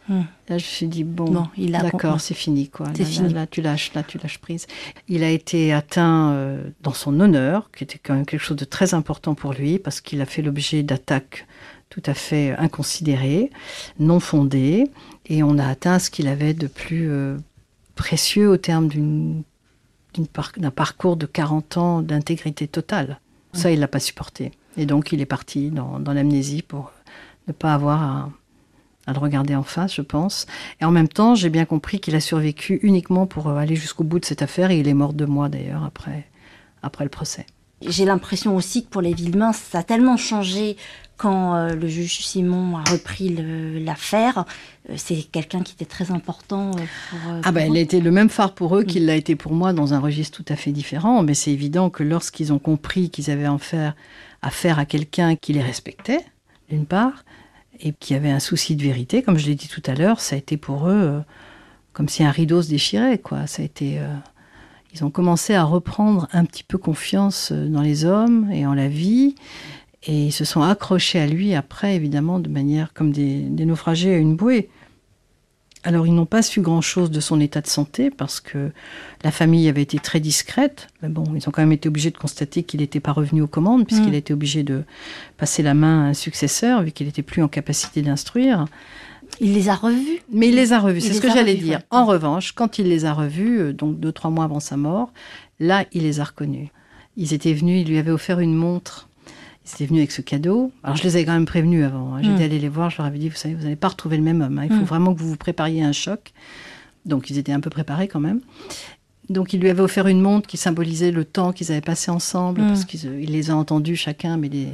Hmm. 0.09 0.23
Là, 0.49 0.59
je 0.59 0.65
me 0.65 0.69
suis 0.69 0.87
dit, 0.87 1.03
bon, 1.03 1.49
d'accord, 1.57 2.21
c'est 2.21 2.35
fini, 2.35 2.69
quoi. 2.69 2.87
Là, 2.87 3.05
fini. 3.05 3.33
Là, 3.33 3.47
tu 3.47 3.63
lâches, 3.63 3.95
là, 3.95 4.03
tu 4.03 4.19
lâches 4.19 4.39
prise. 4.39 4.67
Il 5.09 5.25
a 5.25 5.31
été 5.31 5.73
atteint 5.73 6.33
euh, 6.33 6.63
dans 6.83 6.93
son 6.93 7.19
honneur, 7.21 7.71
qui 7.75 7.85
était 7.85 7.99
quand 7.99 8.15
même 8.15 8.27
quelque 8.27 8.43
chose 8.43 8.59
de 8.59 8.67
très 8.67 8.93
important 8.93 9.35
pour 9.35 9.55
lui, 9.55 9.79
parce 9.79 10.03
qu'il 10.03 10.21
a 10.21 10.27
fait 10.27 10.43
l'objet 10.43 10.83
d'attaques 10.83 11.47
tout 11.89 12.03
à 12.05 12.13
fait 12.13 12.55
inconsidérées, 12.59 13.51
non 13.99 14.21
fondées, 14.21 14.85
et 15.27 15.43
on 15.43 15.59
a 15.59 15.67
atteint 15.67 15.99
ce 15.99 16.11
qu'il 16.11 16.29
avait 16.29 16.53
de 16.53 16.67
plus 16.67 17.09
euh, 17.09 17.39
précieux 17.95 18.51
au 18.51 18.57
terme 18.59 18.89
d'un 18.89 20.71
parcours 20.71 21.17
de 21.17 21.27
40 21.27 21.77
ans 21.79 22.03
d'intégrité 22.03 22.69
totale. 22.69 23.21
Ça, 23.55 23.71
il 23.71 23.79
l'a 23.79 23.89
pas 23.89 24.01
supporté. 24.01 24.51
Et 24.77 24.87
donc, 24.87 25.13
il 25.13 25.21
est 25.21 25.27
parti 25.27 25.71
dans, 25.71 26.01
dans 26.01 26.13
l'amnésie 26.13 26.63
pour 26.63 26.93
ne 27.47 27.53
pas 27.53 27.75
avoir 27.75 28.03
à 28.03 28.31
à 29.07 29.13
le 29.13 29.19
regarder 29.19 29.55
en 29.55 29.63
face, 29.63 29.95
je 29.95 30.03
pense. 30.03 30.47
Et 30.81 30.85
en 30.85 30.91
même 30.91 31.09
temps, 31.09 31.35
j'ai 31.35 31.51
bien 31.51 31.65
compris 31.65 32.01
qu'il 32.01 32.15
a 32.15 32.21
survécu 32.21 32.81
uniquement 32.83 33.27
pour 33.27 33.49
euh, 33.49 33.57
aller 33.57 33.77
jusqu'au 33.77 34.05
bout 34.05 34.19
de 34.19 34.25
cette 34.25 34.43
affaire 34.43 34.71
et 34.71 34.79
il 34.79 34.89
est 34.89 34.95
mort 34.95 35.13
deux 35.13 35.27
mois 35.27 35.49
d'ailleurs 35.49 35.85
après, 35.85 36.27
après 36.83 37.05
le 37.05 37.11
procès. 37.11 37.47
J'ai 37.87 38.07
l'impression 38.07 38.57
aussi 38.57 38.85
que 38.85 38.89
pour 38.89 39.03
les 39.03 39.13
Villemains, 39.13 39.53
ça 39.53 39.81
a 39.81 39.83
tellement 39.83 40.17
changé 40.17 40.77
quand 41.17 41.55
euh, 41.55 41.75
le 41.75 41.87
juge 41.87 42.25
Simon 42.25 42.79
a 42.79 42.91
repris 42.91 43.37
l'affaire. 43.85 44.47
Euh, 44.89 44.95
c'est 44.97 45.23
quelqu'un 45.31 45.63
qui 45.63 45.75
était 45.75 45.85
très 45.85 46.11
important 46.11 46.71
pour. 46.71 47.19
ah 47.43 47.53
ben, 47.53 47.71
il 47.71 47.77
a 47.77 47.81
été 47.81 48.01
le 48.01 48.11
même 48.11 48.31
phare 48.31 48.55
pour 48.55 48.77
eux 48.77 48.85
qu'il 48.85 49.05
l'a 49.05 49.17
été 49.17 49.37
pour 49.37 49.53
moi 49.53 49.73
dans 49.75 49.93
un 49.93 50.01
registre 50.01 50.43
tout 50.43 50.51
à 50.51 50.57
fait 50.57 50.73
différent. 50.73 51.23
Mais 51.23 51.35
c'est 51.35 51.53
évident 51.53 51.91
que 51.91 52.03
lorsqu'ils 52.03 52.55
ont 52.55 52.59
compris 52.59 53.11
qu'ils 53.11 53.31
avaient 53.31 53.45
affaire, 53.45 53.95
affaire 54.45 54.79
à 54.79 54.85
quelqu'un 54.85 55.37
qui 55.37 55.53
les 55.53 55.63
respectait, 55.63 56.25
d'une 56.69 56.87
part, 56.87 57.25
et 57.81 57.93
qui 57.93 58.15
avaient 58.15 58.31
un 58.31 58.41
souci 58.41 58.77
de 58.77 58.83
vérité, 58.83 59.23
comme 59.23 59.39
je 59.39 59.47
l'ai 59.47 59.55
dit 59.55 59.69
tout 59.69 59.83
à 59.87 59.95
l'heure, 59.95 60.21
ça 60.21 60.37
a 60.37 60.39
été 60.39 60.57
pour 60.57 60.89
eux 60.89 60.93
euh, 60.93 61.21
comme 61.93 62.09
si 62.09 62.23
un 62.23 62.31
rideau 62.31 62.63
se 62.63 62.69
déchirait. 62.69 63.19
Quoi. 63.19 63.47
Ça 63.47 63.63
a 63.63 63.65
été, 63.65 63.99
euh, 63.99 64.15
ils 64.93 65.05
ont 65.05 65.11
commencé 65.11 65.55
à 65.55 65.65
reprendre 65.65 66.29
un 66.33 66.45
petit 66.45 66.63
peu 66.63 66.79
confiance 66.79 67.51
euh, 67.53 67.67
dans 67.69 67.83
les 67.83 68.05
hommes 68.05 68.51
et 68.53 68.67
en 68.67 68.75
la 68.75 68.89
vie, 68.89 69.35
et 70.05 70.27
ils 70.27 70.33
se 70.33 70.45
sont 70.45 70.63
accrochés 70.63 71.19
à 71.19 71.27
lui 71.27 71.55
après, 71.55 71.97
évidemment, 71.97 72.39
de 72.39 72.51
manière 72.51 72.93
comme 72.93 73.11
des 73.11 73.65
naufragés 73.65 74.15
à 74.15 74.19
une 74.19 74.37
bouée. 74.37 74.69
Alors, 75.87 76.07
ils 76.07 76.15
n'ont 76.15 76.25
pas 76.25 76.41
su 76.41 76.63
grand-chose 76.63 77.11
de 77.11 77.21
son 77.21 77.41
état 77.41 77.61
de 77.61 77.67
santé 77.67 78.11
parce 78.11 78.41
que 78.41 78.73
la 79.23 79.31
famille 79.31 79.69
avait 79.69 79.83
été 79.83 79.99
très 79.99 80.19
discrète. 80.19 80.89
Mais 81.03 81.11
bon, 81.11 81.25
ils 81.35 81.47
ont 81.47 81.53
quand 81.53 81.61
même 81.61 81.73
été 81.73 81.89
obligés 81.89 82.11
de 82.11 82.17
constater 82.17 82.63
qu'il 82.63 82.81
n'était 82.81 83.01
pas 83.01 83.13
revenu 83.13 83.43
aux 83.43 83.47
commandes 83.47 83.87
puisqu'il 83.87 84.11
mm. 84.11 84.15
a 84.15 84.17
été 84.17 84.33
obligé 84.33 84.63
de 84.63 84.85
passer 85.37 85.63
la 85.63 85.75
main 85.75 86.07
à 86.07 86.09
un 86.09 86.15
successeur 86.15 86.83
vu 86.83 86.91
qu'il 86.91 87.07
n'était 87.07 87.23
plus 87.23 87.43
en 87.43 87.49
capacité 87.49 88.01
d'instruire. 88.01 88.65
Il 89.41 89.53
les 89.53 89.69
a 89.69 89.75
revus 89.75 90.23
Mais 90.33 90.49
il 90.49 90.55
les 90.55 90.73
a 90.73 90.79
revus, 90.79 91.03
c'est 91.03 91.13
ce 91.13 91.21
que 91.21 91.31
j'allais 91.31 91.55
dire. 91.55 91.81
En 91.91 92.07
revanche, 92.07 92.53
quand 92.53 92.79
il 92.79 92.89
les 92.89 93.05
a 93.05 93.13
revus, 93.13 93.61
euh, 93.61 93.73
donc 93.73 94.01
deux, 94.01 94.13
trois 94.13 94.31
mois 94.31 94.45
avant 94.45 94.61
sa 94.61 94.77
mort, 94.77 95.13
là, 95.61 95.85
il 95.93 96.03
les 96.03 96.21
a 96.21 96.25
reconnus. 96.25 96.69
Ils 97.17 97.35
étaient 97.35 97.53
venus, 97.53 97.83
il 97.83 97.91
lui 97.91 97.99
avait 97.99 98.11
offert 98.11 98.41
une 98.41 98.55
montre 98.55 99.09
ils 99.65 99.75
étaient 99.75 99.87
venus 99.87 100.01
avec 100.01 100.13
ce 100.13 100.21
cadeau. 100.21 100.73
Alors, 100.83 100.97
je 100.97 101.03
les 101.03 101.17
avais 101.17 101.25
quand 101.25 101.33
même 101.33 101.47
prévenus 101.47 101.85
avant. 101.85 102.15
Hein. 102.15 102.23
J'étais 102.23 102.43
mm. 102.43 102.43
allée 102.43 102.59
les 102.59 102.69
voir, 102.69 102.91
je 102.91 102.99
leur 102.99 103.07
avais 103.07 103.19
dit, 103.19 103.29
vous 103.29 103.37
savez, 103.37 103.55
vous 103.55 103.63
n'allez 103.63 103.77
pas 103.77 103.89
retrouver 103.89 104.17
le 104.17 104.23
même 104.23 104.43
homme. 104.43 104.59
Hein. 104.59 104.65
Il 104.65 104.71
faut 104.71 104.83
mm. 104.83 104.85
vraiment 104.85 105.15
que 105.15 105.21
vous 105.21 105.29
vous 105.29 105.37
prépariez 105.37 105.83
à 105.83 105.89
un 105.89 105.93
choc. 105.93 106.33
Donc, 107.07 107.31
ils 107.31 107.39
étaient 107.39 107.53
un 107.53 107.61
peu 107.61 107.71
préparés 107.71 108.09
quand 108.09 108.21
même. 108.21 108.41
Donc, 109.31 109.55
il 109.55 109.61
lui 109.61 109.71
avait 109.71 109.81
offert 109.81 110.07
une 110.07 110.21
montre 110.21 110.47
qui 110.47 110.59
symbolisait 110.59 111.11
le 111.11 111.25
temps 111.25 111.53
qu'ils 111.53 111.73
avaient 111.73 111.81
passé 111.81 112.11
ensemble, 112.11 112.61
mm. 112.61 112.67
parce 112.67 112.85
qu'il 112.85 113.31
les 113.31 113.51
a 113.51 113.57
entendus 113.57 113.97
chacun, 113.97 114.37
mais 114.37 114.51
des, 114.51 114.69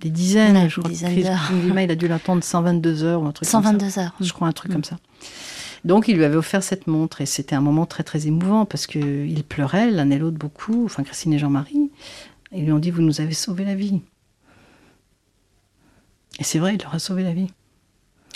des 0.00 0.10
dizaines. 0.10 0.68
je 0.68 0.80
crois 0.80 0.90
dizaines 0.90 1.22
d'heures. 1.22 1.50
il 1.52 1.90
a 1.90 1.94
dû 1.94 2.06
l'entendre 2.06 2.44
122 2.44 3.04
heures 3.04 3.22
ou 3.22 3.26
un 3.26 3.32
truc 3.32 3.48
122 3.48 3.78
comme 3.78 3.90
ça. 3.90 4.00
heures. 4.02 4.14
Je 4.20 4.32
crois 4.32 4.48
un 4.48 4.52
truc 4.52 4.72
comme 4.72 4.84
ça. 4.84 4.98
Donc, 5.86 6.06
il 6.06 6.16
lui 6.16 6.24
avait 6.24 6.36
offert 6.36 6.62
cette 6.62 6.86
montre 6.86 7.22
et 7.22 7.26
c'était 7.26 7.56
un 7.56 7.60
moment 7.60 7.86
très, 7.86 8.02
très 8.02 8.26
émouvant 8.26 8.66
parce 8.66 8.86
qu'ils 8.86 9.42
pleuraient 9.48 9.90
l'un 9.90 10.10
et 10.10 10.18
l'autre 10.18 10.36
beaucoup, 10.36 10.84
enfin, 10.84 11.02
Christine 11.02 11.32
et 11.32 11.38
Jean-Marie. 11.38 11.90
Ils 12.52 12.64
lui 12.64 12.72
ont 12.72 12.78
dit 12.78 12.90
Vous 12.90 13.02
nous 13.02 13.20
avez 13.20 13.34
sauvé 13.34 13.64
la 13.64 13.74
vie. 13.74 14.00
Et 16.38 16.44
c'est 16.44 16.58
vrai, 16.58 16.74
il 16.74 16.82
leur 16.82 16.94
a 16.94 16.98
sauvé 16.98 17.22
la 17.22 17.32
vie. 17.32 17.48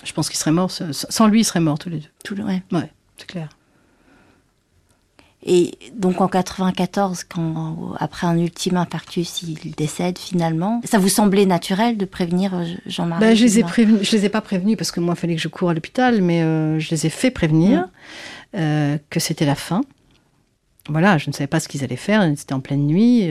Je 0.05 0.13
pense 0.13 0.29
qu'il 0.29 0.39
serait 0.39 0.53
mort. 0.53 0.71
Sans 0.71 1.27
lui, 1.27 1.41
ils 1.41 1.45
seraient 1.45 1.61
morts 1.61 1.79
tous 1.79 1.89
les 1.89 1.99
deux. 1.99 2.09
Tout 2.25 2.35
le, 2.35 2.45
ouais. 2.45 2.63
ouais 2.73 2.91
c'est 3.17 3.27
clair. 3.27 3.49
Et 5.49 5.79
donc 5.95 6.21
en 6.21 6.27
94, 6.27 7.23
quand 7.25 7.95
après 8.01 8.27
un 8.27 8.37
ultime 8.37 8.77
infarctus, 8.77 9.43
il 9.43 9.73
décède 9.77 10.19
finalement. 10.19 10.81
Ça 10.85 10.99
vous 10.99 11.09
semblait 11.09 11.47
naturel 11.47 11.97
de 11.97 12.05
prévenir 12.05 12.53
euh, 12.55 12.65
Jean-Marie 12.87 13.21
ben, 13.21 13.37
Je 13.37 13.45
les 13.45 13.61
ai 13.61 13.65
je 14.03 14.17
les 14.17 14.25
ai 14.25 14.29
pas 14.29 14.41
prévenus 14.41 14.77
parce 14.77 14.91
que 14.91 14.99
moi, 14.99 15.15
il 15.17 15.21
fallait 15.21 15.37
que 15.37 15.41
je 15.41 15.47
cours 15.47 15.71
à 15.71 15.75
l'hôpital, 15.75 16.21
mais 16.21 16.43
euh, 16.43 16.81
je 16.81 16.91
les 16.91 17.07
ai 17.07 17.11
fait 17.11 17.31
prévenir 17.31 17.83
mmh. 17.83 17.87
euh, 18.57 18.99
que 19.09 19.21
c'était 19.21 19.47
la 19.47 19.55
fin. 19.55 19.83
Voilà, 20.89 21.17
je 21.17 21.31
ne 21.31 21.33
savais 21.33 21.47
pas 21.47 21.61
ce 21.61 21.69
qu'ils 21.69 21.85
allaient 21.85 21.95
faire. 21.95 22.29
C'était 22.37 22.55
en 22.55 22.61
pleine 22.61 22.85
nuit. 22.85 23.31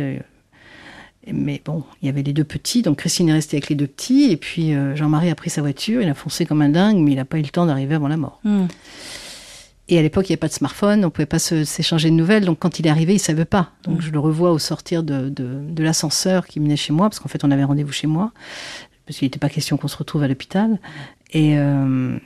Mais 1.32 1.62
bon, 1.64 1.84
il 2.02 2.06
y 2.06 2.10
avait 2.10 2.22
les 2.22 2.34
deux 2.34 2.44
petits, 2.44 2.84
donc 2.84 3.00
Christine 3.00 3.30
est 3.30 3.34
restée 3.34 3.58
avec 3.58 3.70
les 3.70 3.76
deux 3.76 3.88
petits, 3.88 4.32
et 4.32 4.38
puis 4.38 4.74
euh, 4.74 4.96
Jean-Marie 4.96 5.30
a 5.30 5.36
pris 5.36 5.50
sa 5.50 5.62
voiture, 5.62 6.02
il 6.02 6.10
a 6.10 6.14
foncé 6.14 6.46
comme 6.46 6.62
un 6.62 6.70
dingue, 6.70 6.98
mais 6.98 7.12
il 7.12 7.16
n'a 7.16 7.26
pas 7.26 7.40
eu 7.40 7.42
le 7.42 7.50
temps 7.50 7.66
d'arriver 7.66 7.96
avant 7.96 8.08
la 8.08 8.18
mort. 8.18 8.40
Hmm. 8.44 8.68
Et 9.88 9.98
à 9.98 10.02
l'époque, 10.02 10.28
il 10.28 10.32
n'y 10.32 10.34
avait 10.34 10.40
pas 10.40 10.48
de 10.48 10.54
smartphone, 10.54 11.00
on 11.00 11.08
ne 11.08 11.10
pouvait 11.10 11.26
pas 11.26 11.40
s'échanger 11.40 12.10
de 12.10 12.16
nouvelles, 12.16 12.46
donc 12.46 12.60
quand 12.60 12.80
il 12.80 12.86
est 12.86 12.90
arrivé, 12.90 13.14
il 13.14 13.18
ne 13.18 13.22
savait 13.22 13.46
pas. 13.46 13.72
Donc 13.84 14.00
hmm. 14.00 14.02
je 14.02 14.12
le 14.12 14.20
revois 14.20 14.52
au 14.52 14.60
sortir 14.60 15.04
de, 15.04 15.30
de, 15.30 15.84
l'ascenseur 15.84 16.46
qui 16.46 16.60
menait 16.60 16.76
chez 16.76 16.94
moi, 16.94 17.10
parce 17.10 17.20
qu'en 17.20 17.30
fait, 17.30 17.44
on 17.44 17.52
avait 17.52 17.64
rendez-vous 17.64 17.92
chez 17.92 18.08
moi, 18.08 18.32
parce 19.08 19.18
qu'il 19.18 19.26
n'était 19.26 19.40
pas 19.40 19.50
question 19.50 19.78
qu'on 19.78 19.88
se 19.88 19.98
retrouve 19.98 20.22
à 20.22 20.28
l'hôpital. 20.28 20.80
Et, 21.32 21.58
euh, 21.58 22.18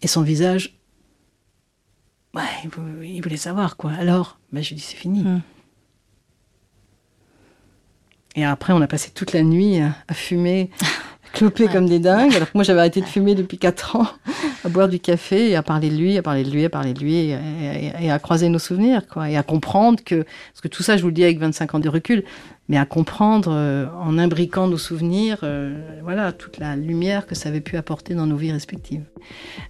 et 0.00 0.06
son 0.06 0.22
visage, 0.22 0.78
ouais, 2.34 2.42
il 3.02 3.20
voulait 3.20 3.36
savoir, 3.36 3.76
quoi. 3.76 3.92
Alors, 3.92 4.38
ben, 4.52 4.62
je 4.62 4.70
lui 4.70 4.76
dis, 4.76 4.82
c'est 4.82 4.96
fini. 4.96 5.22
Hmm. 5.22 5.40
Et 8.36 8.44
après, 8.44 8.72
on 8.72 8.80
a 8.80 8.86
passé 8.86 9.10
toute 9.12 9.32
la 9.32 9.42
nuit 9.42 9.80
à, 9.80 10.14
fumer, 10.14 10.70
à 10.82 11.36
cloper 11.36 11.68
comme 11.68 11.88
des 11.88 11.98
dingues. 11.98 12.34
Alors 12.34 12.48
que 12.50 12.56
moi, 12.56 12.64
j'avais 12.64 12.80
arrêté 12.80 13.00
de 13.00 13.06
fumer 13.06 13.34
depuis 13.34 13.58
4 13.58 13.96
ans, 13.96 14.06
à 14.64 14.68
boire 14.68 14.88
du 14.88 15.00
café 15.00 15.50
et 15.50 15.56
à 15.56 15.62
parler 15.62 15.90
de 15.90 15.96
lui, 15.96 16.16
à 16.18 16.22
parler 16.22 16.44
de 16.44 16.50
lui, 16.50 16.64
à 16.64 16.70
parler 16.70 16.92
de 16.92 17.00
lui, 17.00 17.30
et, 17.30 18.10
à 18.10 18.18
croiser 18.18 18.48
nos 18.48 18.58
souvenirs, 18.58 19.06
quoi. 19.06 19.30
Et 19.30 19.36
à 19.36 19.42
comprendre 19.42 20.02
que, 20.04 20.22
parce 20.22 20.60
que 20.62 20.68
tout 20.68 20.82
ça, 20.82 20.96
je 20.96 21.02
vous 21.02 21.08
le 21.08 21.14
dis 21.14 21.24
avec 21.24 21.38
25 21.38 21.74
ans 21.74 21.78
de 21.78 21.88
recul, 21.88 22.24
mais 22.70 22.76
à 22.76 22.86
comprendre 22.86 23.50
euh, 23.52 23.86
en 24.00 24.16
imbriquant 24.16 24.68
nos 24.68 24.78
souvenirs, 24.78 25.38
euh, 25.42 25.74
voilà, 26.04 26.30
toute 26.30 26.58
la 26.58 26.76
lumière 26.76 27.26
que 27.26 27.34
ça 27.34 27.48
avait 27.48 27.60
pu 27.60 27.76
apporter 27.76 28.14
dans 28.14 28.26
nos 28.26 28.36
vies 28.36 28.52
respectives. 28.52 29.02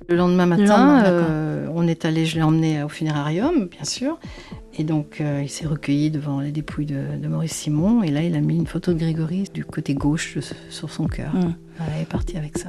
Le 0.09 0.17
lendemain 0.17 0.45
matin, 0.45 1.03
euh, 1.07 1.67
on 1.75 1.89
est 1.89 2.05
allé, 2.05 2.27
je 2.27 2.37
l'ai 2.37 2.43
emmené 2.43 2.83
au 2.83 2.91
funérarium, 2.91 3.69
bien 3.69 3.85
sûr, 3.85 4.19
et 4.79 4.85
donc, 4.85 5.21
il 5.21 5.49
s'est 5.49 5.67
recueilli 5.67 6.11
devant 6.11 6.41
les 6.41 6.53
dépouilles 6.53 6.87
de, 6.87 7.27
Maurice 7.27 7.53
Simon. 7.53 8.03
Et 8.03 8.11
là, 8.11 8.23
il 8.23 8.35
a 8.37 8.41
mis 8.41 8.57
une 8.57 8.67
photo 8.67 8.93
de 8.93 8.99
Grégory 8.99 9.45
du 9.53 9.65
côté 9.65 9.95
gauche 9.95 10.39
sur 10.71 10.91
son 10.91 11.07
cœur. 11.07 11.35
Mmh. 11.35 11.55
il 11.97 12.03
est 12.03 12.09
parti 12.09 12.37
avec 12.37 12.57
ça. 12.57 12.69